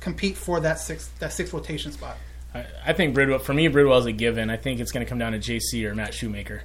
[0.00, 2.16] compete for that six that six rotation spot.
[2.54, 4.50] I, I think Bridwell for me Bridwell's a given.
[4.50, 6.62] I think it's going to come down to JC or Matt Shoemaker.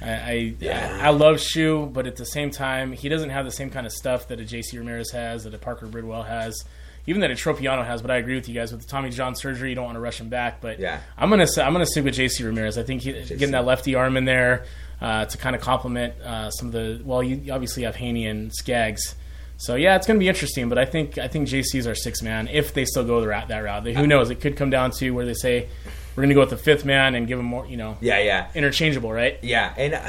[0.00, 3.50] I I, I I love Shu, but at the same time, he doesn't have the
[3.52, 6.64] same kind of stuff that a JC Ramirez has, that a Parker Bridwell has,
[7.06, 8.02] even that a Tropeano has.
[8.02, 9.70] But I agree with you guys with the Tommy John surgery.
[9.70, 11.00] You don't want to rush him back, but Yeah.
[11.16, 12.78] I'm gonna I'm gonna stick with JC Ramirez.
[12.78, 14.64] I think he, getting that lefty arm in there
[15.00, 18.52] uh, to kind of complement uh, some of the well, you obviously have Heaney and
[18.54, 19.14] Skaggs.
[19.60, 22.22] So yeah, it's going to be interesting, but I think I think JC's our six
[22.22, 23.82] man if they still go the route, that route.
[23.82, 24.30] They, who knows?
[24.30, 25.68] It could come down to where they say
[26.18, 28.18] we're going to go with the fifth man and give him more, you know, Yeah,
[28.18, 28.48] yeah.
[28.52, 29.38] interchangeable, right?
[29.40, 30.00] Yeah, and uh,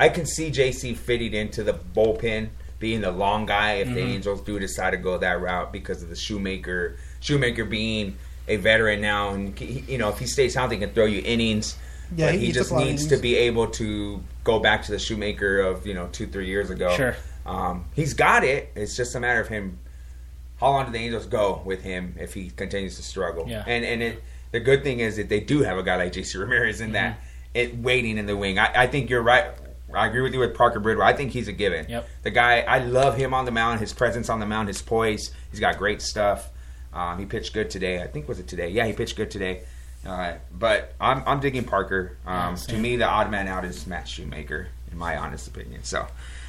[0.00, 2.48] I can see JC fitting into the bullpen,
[2.80, 4.14] being the long guy if the Mhm.
[4.14, 6.96] Angels do decide to go that route because of the Shoemaker.
[7.20, 8.16] Shoemaker being
[8.48, 11.22] a veteran now, and he, you know if he stays healthy, he can throw you
[11.24, 11.76] innings.
[12.16, 14.82] Yeah, but he he, just a lot of needs to be able to go back
[14.86, 16.92] to the Shoemaker of you know two three years ago.
[16.96, 17.14] Sure.
[17.46, 18.72] um, he's got it.
[18.74, 19.78] It's just a matter of him.
[20.58, 23.46] How long do the Angels go with him if he continues to struggle?
[23.48, 23.62] Yeah.
[23.66, 24.22] And and it,
[24.56, 27.20] the good thing is that they do have a guy like JC Ramirez in that
[27.52, 28.58] it waiting in the wing.
[28.58, 29.50] I, I think you're right.
[29.94, 31.06] I agree with you with Parker Bridwell.
[31.06, 31.84] I think he's a given.
[31.90, 32.08] Yep.
[32.22, 33.80] The guy, I love him on the mound.
[33.80, 35.30] His presence on the mound, his poise.
[35.50, 36.48] He's got great stuff.
[36.94, 38.02] Um, he pitched good today.
[38.02, 38.70] I think was it today?
[38.70, 39.62] Yeah, he pitched good today.
[40.06, 42.16] Uh, but I'm, I'm digging Parker.
[42.26, 45.82] Um, Yeah, to me, the odd man out is Matt Shoemaker, in my honest opinion.
[45.84, 46.06] So,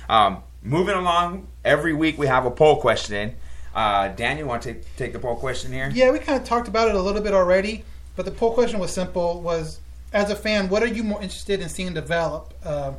[0.07, 3.35] um, moving along, every week we have a poll question.
[3.75, 5.91] Uh, Dan, you want to take, take the poll question here?
[5.93, 7.83] Yeah, we kind of talked about it a little bit already,
[8.17, 9.79] but the poll question was simple: was
[10.11, 12.53] as a fan, what are you more interested in seeing develop?
[12.65, 12.93] Uh,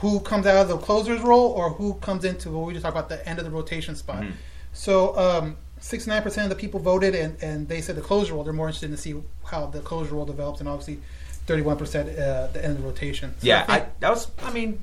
[0.00, 2.96] who comes out of the closer's role, or who comes into what we just talked
[2.96, 4.22] about the end of the rotation spot?
[4.22, 4.32] Mhm.
[4.72, 8.42] So, um, 69% of the people voted, and, and they said the closer role.
[8.42, 9.14] They're more interested in to see
[9.44, 11.00] how the closer role develops, and obviously,
[11.46, 13.34] 31% uh, the end of the rotation.
[13.38, 14.28] So Yeah, I I, that was.
[14.42, 14.82] I mean,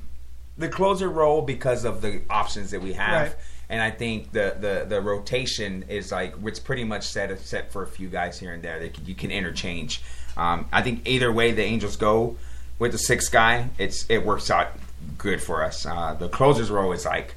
[0.56, 3.36] the closer role because of the options that we have, Right.
[3.70, 7.82] And I think the, the the rotation is like it's pretty much set set for
[7.82, 10.02] a few guys here and there that can, you can interchange.
[10.36, 12.36] Um, I think either way the Angels go
[12.78, 14.68] with the sixth guy, it's it works out
[15.16, 15.86] good for us.
[15.86, 17.34] Uh, the closers role is like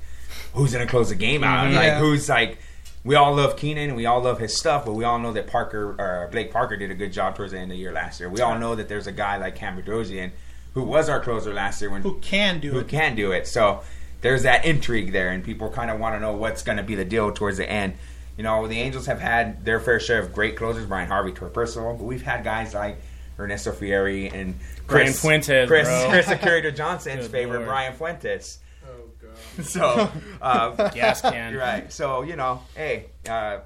[0.53, 1.67] who's going to close the game out?
[1.67, 1.75] Mhm.
[1.75, 1.99] Like Yeah.
[1.99, 2.57] who's like.
[3.05, 5.47] We all love Keynan and we all love his stuff, but we all know that
[5.47, 8.17] Parker, uh, Blake Parker, did a good job towards the end of the year last
[8.21, 8.29] year.
[8.29, 10.31] We all know that there's a guy like Cam Bedrosian
[10.73, 12.87] who was our closer last year when who can do who it.
[12.87, 13.45] can do it.
[13.45, 13.81] So
[14.23, 16.95] there's that intrigue there, and people kind of want to know what's going to be
[16.95, 17.93] the deal towards the end.
[18.37, 21.49] You know, the Angels have had their fair share of great closers, Bryan Harvey, Troy
[21.49, 22.97] Percival, but we've had guys like
[23.37, 24.55] Ernesto Frieri and
[24.87, 26.09] Brian Chris Fuentes, Chris, bro.
[26.09, 27.67] Chris Acurita Johnson's favorite, Lord.
[27.67, 28.59] Brian Fuentes.
[28.87, 29.09] Oh
[29.57, 29.65] god.
[29.65, 30.11] So,
[30.41, 31.55] uh, Gas can.
[31.57, 31.91] right?
[31.91, 33.59] So you know, hey, uh,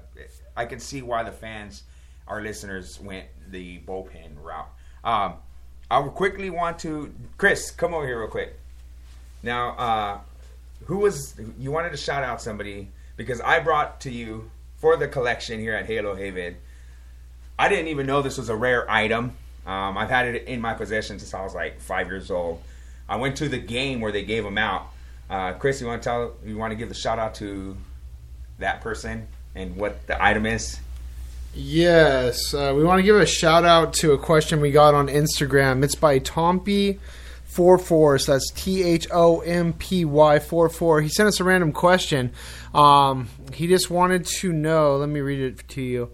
[0.56, 1.84] I can see why the fans,
[2.26, 4.68] our listeners, went the bullpen route.
[5.04, 5.34] Um,
[5.88, 8.58] I would quickly want to, Chris, come over here real quick.
[9.42, 10.20] Now, uh,
[10.86, 15.08] who was you wanted to shout out somebody because I brought to you for the
[15.08, 16.56] collection here at Halo Haven.
[17.58, 19.36] I didn't even know this was a rare item.
[19.66, 22.62] Um, I've had it in my possession since I was like five years old.
[23.08, 24.88] I went to the game where they gave them out.
[25.28, 26.34] Uh, Chris, you want to tell?
[26.44, 27.76] You want to give the shout out to
[28.58, 30.80] that person and what the item is?
[31.54, 35.08] Yes, uh, we want to give a shout out to a question we got on
[35.08, 35.82] Instagram.
[35.82, 36.98] It's by Thompy.
[37.48, 41.00] Four four, so that's T H O M P Y four four.
[41.00, 42.32] He sent us a random question.
[42.72, 44.96] Um, he just wanted to know.
[44.96, 46.12] Let me read it to you.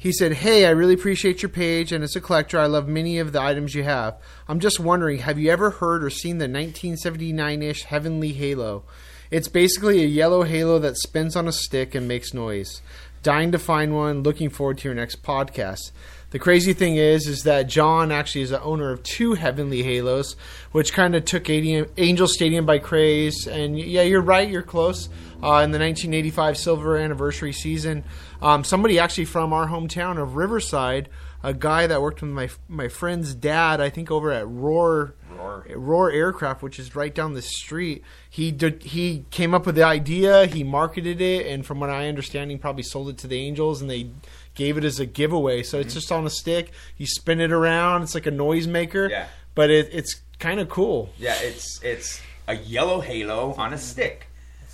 [0.00, 3.18] He said, Hey, I really appreciate your page, and as a collector, I love many
[3.18, 4.16] of the items you have.
[4.48, 8.84] I'm just wondering, have you ever heard or seen the 1979 ish Heavenly Halo?
[9.30, 12.80] It's basically a yellow halo that spins on a stick and makes noise.
[13.22, 15.92] Dying to find one, looking forward to your next podcast.
[16.30, 20.36] The crazy thing is, is that John actually is the owner of two Heavenly Halos,
[20.70, 23.48] which kind of took Angel Stadium by craze.
[23.48, 25.08] And yeah, you're right, you're close.
[25.42, 28.04] Uh, in the 1985 silver anniversary season,
[28.42, 31.08] um, somebody actually from our hometown of Riverside,
[31.42, 35.66] a guy that worked with my my friend's dad, I think over at Rohr Rohr.
[35.74, 38.02] Rohr Aircraft, which is right down the street.
[38.28, 42.08] He did, he came up with the idea, he marketed it, and from what I
[42.08, 44.10] understand, he probably sold it to the Angels, and they
[44.54, 45.62] gave it as a giveaway.
[45.62, 45.86] So Mm-hmm.
[45.86, 46.72] it's just on a stick.
[46.98, 48.02] You spin it around.
[48.02, 49.08] It's like a noisemaker.
[49.10, 49.26] Yeah.
[49.54, 51.10] But it, it's kind of cool.
[51.18, 54.26] Yeah, it's it's a yellow halo on a stick.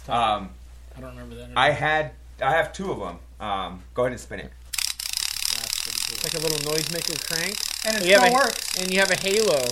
[0.08, 0.50] Um,
[0.96, 1.50] I don't remember that.
[1.56, 2.12] I had
[2.42, 3.18] I have two of them.
[3.40, 4.52] Um, go ahead and spin it.
[5.88, 7.56] It's like a little noisemaker crank.
[7.86, 8.78] And it you still a, works.
[8.80, 9.64] And you have a halo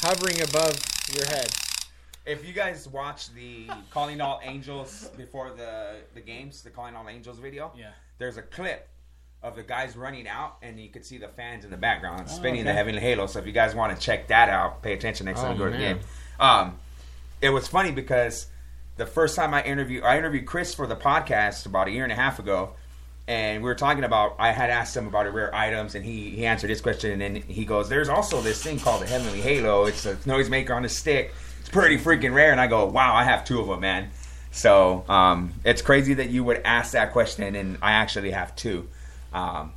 [0.00, 0.80] hovering above
[1.14, 1.48] your head.
[2.26, 7.08] If you guys watch the Calling All Angels before the the games, the Calling All
[7.08, 7.90] Angels video, Yeah.
[8.18, 8.88] there's a clip
[9.42, 12.30] of the guys running out, and you can see the fans in the background Oh,
[12.30, 12.72] spinning the.
[12.72, 13.26] Heavenly Halo.
[13.26, 15.58] So if you guys want to check that out, pay attention next time Oh, you
[15.58, 16.00] go to the game.
[16.40, 16.78] Um,
[17.40, 18.48] it was funny because
[18.96, 22.12] the first time I interviewed, I interviewed Chris for the podcast about a year and
[22.12, 22.72] a half ago,
[23.28, 24.36] and we were talking about.
[24.38, 27.42] I had asked him about rare items, and he he answered his question, and then
[27.42, 29.84] he goes, "There's also this thing called the Heavenly Halo.
[29.84, 31.34] It's a noisemaker on a stick.
[31.60, 34.10] It's pretty freaking rare." And I go, "Wow, I have two of them, man."
[34.50, 38.88] So um, it's crazy that you would ask that question, and I actually have two.
[39.32, 39.74] Um,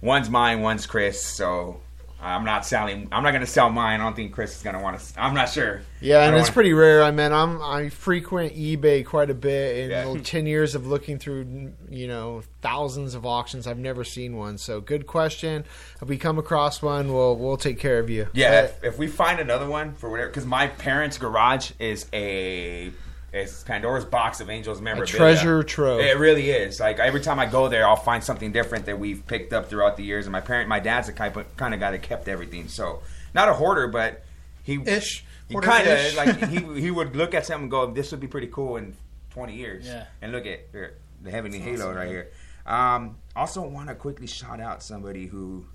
[0.00, 1.22] one's mine, one's Chris.
[1.22, 1.80] So
[2.20, 3.08] I'm not selling.
[3.12, 4.00] I'm not going to sell mine.
[4.00, 5.20] I don't think Chris is going to want to.
[5.22, 5.82] I'm not sure.
[6.00, 7.02] Yeah, and it's wanna- pretty rare.
[7.02, 9.84] I mean, I'm I frequent eBay quite a bit.
[9.84, 10.20] In Yeah.
[10.24, 14.56] ten years of looking through, you know, thousands of auctions, I've never seen one.
[14.58, 15.64] So, good question.
[16.00, 18.28] If we come across one, we'll we'll take care of you.
[18.32, 22.06] Yeah, But- if, if we find another one for whatever, because my parents' garage is
[22.14, 22.92] a
[23.32, 25.16] is Pandora's box of Angels memorabilia.
[25.16, 26.00] treasure trove.
[26.00, 26.80] It really is.
[26.80, 29.96] Like every time I go there, I'll find something different that we've picked up throughout
[29.96, 30.26] the years.
[30.26, 32.68] And my parent, my dad's the kind of, kind of guy that kept everything.
[32.68, 33.02] So
[33.34, 34.24] not a hoarder, but
[34.62, 35.24] he Ish.
[35.48, 38.26] He kind of like he he would look at something and go, "This would be
[38.26, 38.96] pretty cool in
[39.30, 40.06] 20 years." Yeah.
[40.20, 42.08] And look at here, the heavenly halo awesome, right man.
[42.08, 42.30] here.
[42.66, 45.66] Um, also, want to quickly shout out somebody who,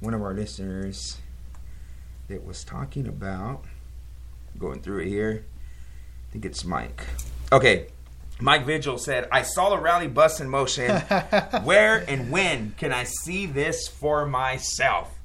[0.00, 1.18] one of our listeners,
[2.28, 3.64] that was talking about.
[4.56, 5.46] Going through it here.
[6.34, 7.04] I think it's Mike.
[7.52, 7.86] Okay.
[8.40, 10.90] Mike Vigil said, I saw the rally bus in motion.
[11.62, 15.16] Where and when can I see this for myself?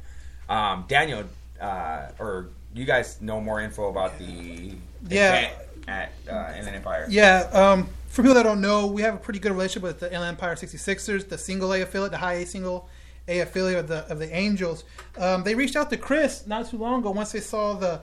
[0.48, 1.24] Um, Daniel,
[1.60, 4.76] uh, or you guys know more info about the
[5.08, 5.34] Yeah.
[5.40, 5.54] event
[5.88, 7.08] at uh, Inland Empire.
[7.10, 10.14] Yeah, um, for people that don't know, we have a pretty good relationship with the
[10.14, 12.88] Inland Empire 66ers, the single A affiliate, the high A single
[13.28, 14.84] A affiliate of the of the Angels.
[15.18, 18.02] Um, they reached out to Chris not too long ago once they saw the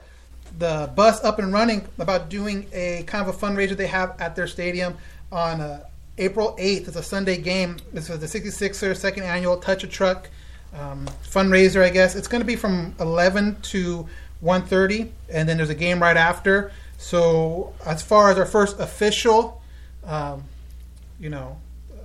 [0.57, 4.35] the bus up and running about doing a kind of a fundraiser they have at
[4.35, 4.97] their stadium
[5.31, 5.83] on uh,
[6.17, 6.87] April 8th.
[6.87, 7.77] It's a Sunday game.
[7.93, 10.29] This is the 66ers second annual Touch a Truck
[10.73, 12.15] um, fundraiser, I guess.
[12.15, 14.07] It's going to be from 11 to
[14.43, 16.71] 1.30, and then there's a game right after.
[16.97, 19.61] So as far as our first official,
[20.05, 20.43] um,
[21.19, 21.57] you know,
[21.91, 21.97] uh,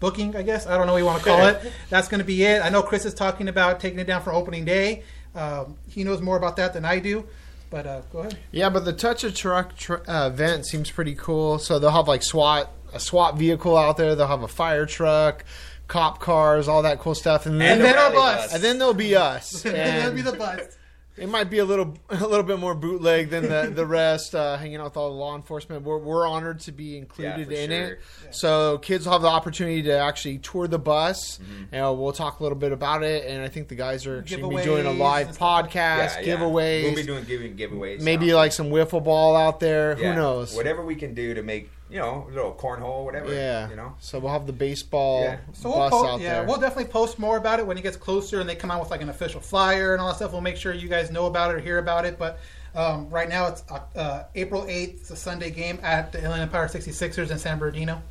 [0.00, 1.72] booking, I guess I don't know what you want to call it.
[1.90, 2.62] That's going to be it.
[2.62, 5.02] I know Chris is talking about taking it down for opening day.
[5.34, 7.26] Um, he knows more about that than I do.
[7.70, 8.38] But uh, go ahead.
[8.50, 11.58] Yeah, but the touch a truck tr- uh, event seems pretty cool.
[11.58, 14.14] So they'll have like SWAT a SWAT vehicle out there.
[14.14, 15.44] They'll have a fire truck,
[15.88, 18.54] cop cars, all that cool stuff, and then, And then our bus.
[18.54, 19.64] and then there'll be us.
[19.66, 20.77] And that'll be the bus.
[21.20, 24.34] It might be a little a little bit more bootleg than the the rest.
[24.34, 27.52] Uh, hanging out with all the law enforcement, we're, we're honored to be included for
[27.52, 27.84] in sure.
[27.86, 28.00] it.
[28.30, 31.38] So kids will have the opportunity to actually tour the bus,
[31.72, 33.26] and uh, we'll talk a little bit about it.
[33.26, 35.70] And I think the guys are actually gonna be doing a live and stuff like
[35.70, 36.36] podcast, Yeah, yeah.
[36.36, 36.82] giveaways.
[36.84, 38.00] We'll be doing giving giveaways.
[38.02, 39.96] Maybe um, like some wiffle ball out there.
[39.98, 40.54] yeah, Who knows?
[40.54, 43.32] Whatever we can do to make you know a little cornhole, whatever.
[43.32, 43.68] Yeah.
[43.70, 43.94] You know.
[43.98, 45.38] So we'll have the baseball Yeah.
[45.52, 46.46] So we'll bus po- out yeah, there.
[46.46, 48.90] we'll definitely post more about it when it gets closer and they come out with
[48.90, 50.32] like an official flyer and all that stuff.
[50.32, 52.18] We'll make sure you guys know about it or hear about it.
[52.18, 52.38] But
[52.74, 53.62] um, right now it's
[53.96, 54.94] uh, April 8th.
[55.00, 58.02] It's a Sunday game at the Inland Empire 66ers in San Bernardino.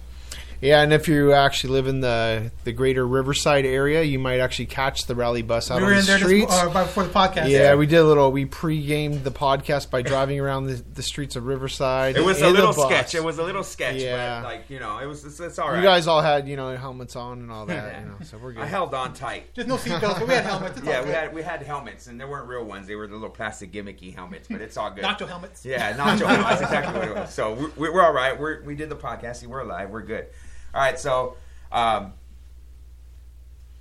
[0.62, 4.66] Yeah, and if you actually live in the the greater Riverside area, you might actually
[4.68, 6.52] catch the rally bus out we on were the in there streets.
[6.52, 7.50] just uh, before the podcast.
[7.50, 8.32] yeah, we did a little.
[8.32, 12.18] We pre-gamed the podcast by driving around the, the streets of Riverside.
[12.18, 13.14] It was a little sketch.
[13.16, 14.42] It was a little sketch, Yeah.
[14.42, 15.78] but like you know, it was it's, it's all right.
[15.78, 18.02] You guys all had you know helmets on and all that.
[18.02, 18.64] you know, so we're good.
[18.64, 19.54] I held on tight.
[19.56, 20.78] There's no seatbelts, but we had helmets.
[20.78, 22.88] It's yeah, we had we had helmets, and they weren't real ones.
[22.88, 25.04] They were the little plastic gimmicky helmets, but it's all good.
[25.04, 25.64] Nacho helmets.
[25.66, 26.50] Yeah, nacho helmets.
[26.50, 27.34] That's exactly what it was.
[27.34, 28.38] So we're, we're all right.
[28.40, 29.38] We're, we did the podcast.
[29.38, 29.90] See, we're alive.
[29.90, 30.28] We're good.
[30.74, 31.00] All right.
[31.00, 31.38] So,
[31.72, 32.14] um,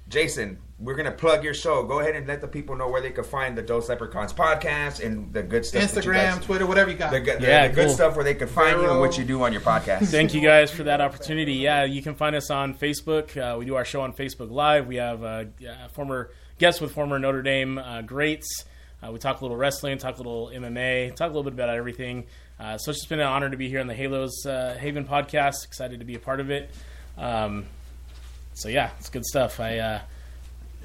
[0.09, 1.83] Jason, we're gonna plug your show.
[1.85, 5.05] Go ahead and let the people know where they can find the Dos Leprechauns podcast
[5.05, 5.91] and the good stuff.
[5.91, 7.11] that you Instagram, guys- Twitter, whatever you got.
[7.13, 9.43] The, the, Yeah, the good stuff where they can find you and what you do
[9.43, 10.07] on your podcast.
[10.11, 11.55] Thank you guys for that opportunity.
[11.55, 13.37] Yeah, you can find us on Facebook.
[13.37, 14.87] Uh, we do our show on Facebook Live.
[14.87, 18.65] We have uh, uh, former guests with former Notre Dame uh, greats.
[19.03, 21.71] Uh, we talk a little wrestling, talk a little MMA, talk a little bit about
[21.71, 22.27] everything.
[22.59, 25.05] Uh, so it's just been an honor to be here on the Halos uh, Haven
[25.05, 25.65] podcast.
[25.65, 26.71] Excited to be a part of it.
[27.19, 27.67] Um,
[28.55, 29.61] so yeah, it's good stuff.
[29.61, 30.01] I uh,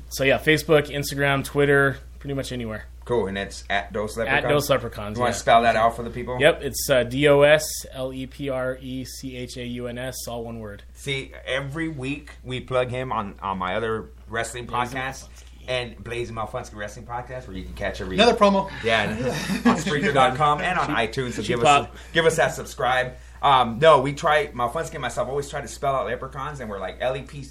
[0.09, 2.85] so yeah, Facebook, Instagram, Twitter, pretty much anywhere.
[3.05, 4.45] Cool, and it's at Dos Leprechauns.
[4.45, 5.17] At Dos Leprechauns.
[5.17, 5.33] You want yeah.
[5.33, 6.37] to spell that out for the people?
[6.39, 9.87] Yep, it's uh, D O S L E P R E C H A U
[9.87, 10.83] N S, all one word.
[10.93, 15.27] See, every week we plug him on on my other wrestling podcast.
[15.67, 18.69] And Blazing Malfunsky Wrestling Podcast, where you can catch every Another promo.
[18.83, 19.11] Yeah,
[19.65, 21.33] on Spreaker.com and on iTunes.
[21.33, 21.95] So Cheap give us pop.
[22.13, 23.13] give us that subscribe.
[23.41, 26.79] Um, no, we try Malfunsky and myself always try to spell out leprechauns, and we're
[26.79, 27.45] like L E P.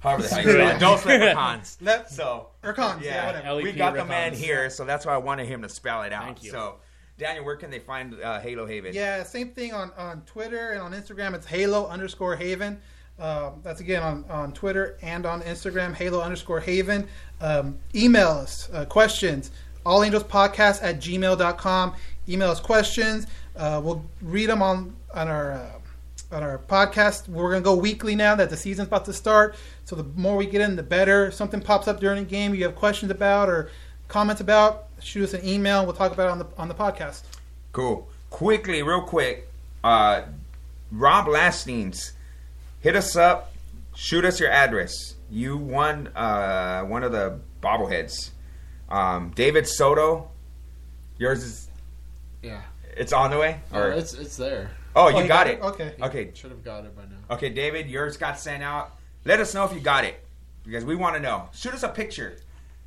[0.00, 1.78] However the hell you spell leprechauns.
[1.80, 3.62] Lep- So Leprechauns, yeah, yeah, whatever.
[3.62, 6.24] we got the man here, so that's why I wanted him to spell it out.
[6.24, 6.50] Thank you.
[6.50, 6.76] So,
[7.16, 8.92] Daniel, where can they find uh, Halo Haven?
[8.94, 11.34] Yeah, same thing on, on Twitter and on Instagram.
[11.34, 12.80] It's Halo underscore Haven.
[13.18, 17.06] Um, that's again on, on Twitter and on Instagram, Halo underscore Haven.
[17.40, 19.50] Um, email us uh, questions,
[19.86, 21.94] allangelspodcast at gmail.com.
[22.28, 23.26] Email us questions.
[23.56, 25.70] Uh, we'll read them on, on our uh,
[26.32, 27.28] on our podcast.
[27.28, 29.54] We're going to go weekly now that the season's about to start.
[29.84, 31.26] So the more we get in, the better.
[31.26, 33.70] If something pops up during the game you have questions about or
[34.08, 35.84] comments about, shoot us an email.
[35.84, 37.22] We'll talk about it on the on the podcast.
[37.72, 38.08] Cool.
[38.30, 39.48] Quickly, real quick,
[39.84, 40.22] uh,
[40.90, 42.12] Rob Lastings,
[42.84, 43.52] hit us up.
[43.96, 45.14] Shoot us your address.
[45.30, 48.30] You won uh, one of the bobbleheads.
[48.90, 50.30] Um, David Soto,
[51.18, 51.70] yours is.
[52.42, 52.60] Yeah.
[52.96, 53.60] It's on the way.
[53.72, 54.70] Oh, it's it's there.
[54.94, 55.58] Oh, Oh, you you got got it.
[55.58, 55.62] it?
[55.62, 55.94] Okay.
[56.02, 56.30] Okay.
[56.34, 57.34] Should have got it by now.
[57.34, 58.96] Okay, David, yours got sent out.
[59.24, 60.22] Let us know if you got it
[60.64, 61.48] because we want to know.
[61.52, 62.36] Shoot us a picture.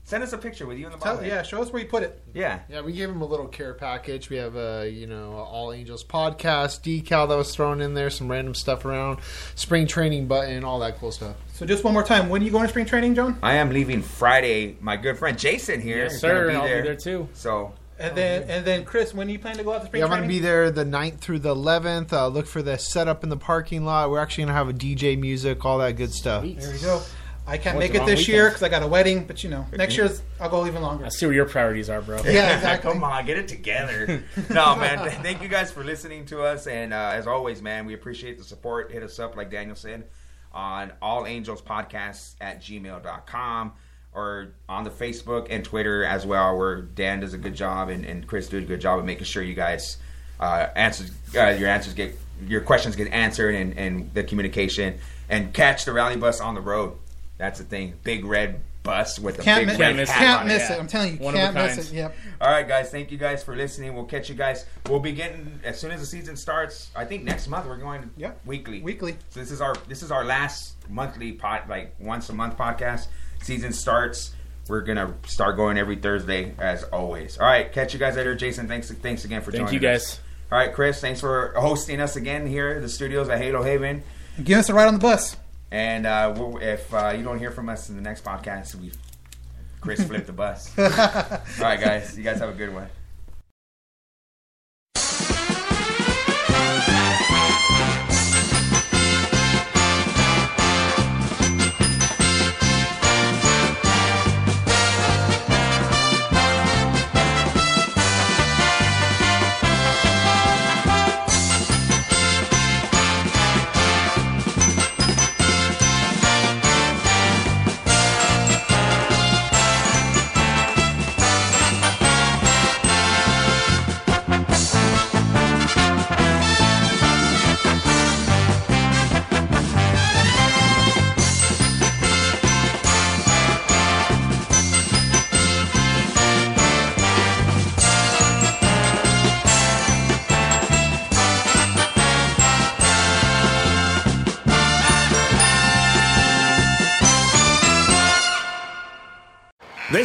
[0.07, 1.27] Send us a picture with you in the Tell, bobblehead.
[1.27, 2.17] yeah, show us where you put it.
[2.33, 2.59] Yeah.
[2.69, 4.29] Yeah, we gave him a little care package.
[4.29, 8.31] We have a you know All Angels podcast decal that was thrown in there, some
[8.31, 9.19] random stuff around,
[9.55, 11.35] spring training button, all that cool stuff.
[11.55, 13.37] So just one more time, when are you going to spring training, John?
[13.43, 14.77] I am leaving Friday.
[14.79, 16.81] My good friend Jason here Yes, is gonna sir, be I'll there.
[16.83, 17.27] be there too.
[17.33, 19.99] So And then and then Chris, when do you plan to go out to spring
[19.99, 20.41] Yeah, I'm going to training?
[20.41, 22.13] be there the 9th through the 11th.
[22.13, 24.09] Uh, look for the setup in the parking lot.
[24.09, 26.43] We're actually going to have a DJ music, all that good stuff.
[26.45, 27.01] There we go.
[27.47, 29.49] I can't What's make it wrong this year because I got a wedding, but you
[29.49, 31.05] know, next year's I'll go even longer.
[31.05, 32.17] I see where your priorities are, bro.
[32.25, 32.91] Yeah, exactly.
[32.91, 34.23] Come on, get it together.
[34.49, 35.09] no, man.
[35.23, 38.43] Thank you guys for listening to us, and uh, as always, man, we appreciate the
[38.43, 38.91] support.
[38.91, 40.07] Hit us up, like Daniel said,
[40.51, 43.73] on All Angels Podcasts at gmail.com
[44.13, 48.03] or on the Facebook and Twitter as well, where Dan does a good job and,
[48.03, 49.97] and Chris does a good job of making sure you guys
[50.39, 52.17] uh, answers uh, your answers get
[52.47, 54.97] your questions get answered and, and the communication
[55.29, 56.97] and catch the rally bus on the road.
[57.37, 57.93] That's the thing.
[58.03, 60.69] Big red bus with a Can't big miss, red can't miss, hat can't on miss
[60.69, 60.73] it.
[60.73, 60.79] it.
[60.79, 61.87] I'm telling you, One of a can't miss kind.
[61.87, 61.93] it.
[61.93, 62.15] Yep.
[62.41, 62.89] All right, guys.
[62.89, 63.93] Thank you guys for listening.
[63.93, 64.65] We'll catch you guys.
[64.87, 66.89] We'll be getting as soon as the season starts.
[66.95, 68.31] I think next month we're going Yeah.
[68.45, 68.81] weekly.
[68.81, 69.17] Weekly.
[69.29, 73.07] So this is our this is our last monthly pod, like once a month podcast.
[73.43, 74.31] Season starts.
[74.69, 77.37] We're gonna start going every Thursday as always.
[77.37, 77.71] All right.
[77.71, 78.35] Catch you guys later.
[78.35, 80.15] Jason, thanks thanks again for Thank joining you, us.
[80.15, 80.19] guys.
[80.51, 80.99] All right, Chris.
[81.01, 84.01] Thanks for hosting us again here at the studios at Halo Haven.
[84.43, 85.35] Give us a ride on the bus.
[85.71, 88.91] And uh, we'll, if uh, you don't hear from us in the next podcast, we
[89.81, 90.71] Chris flipped the bus.
[90.79, 90.85] All
[91.59, 92.17] right, guys.
[92.17, 92.87] You guys have a good one.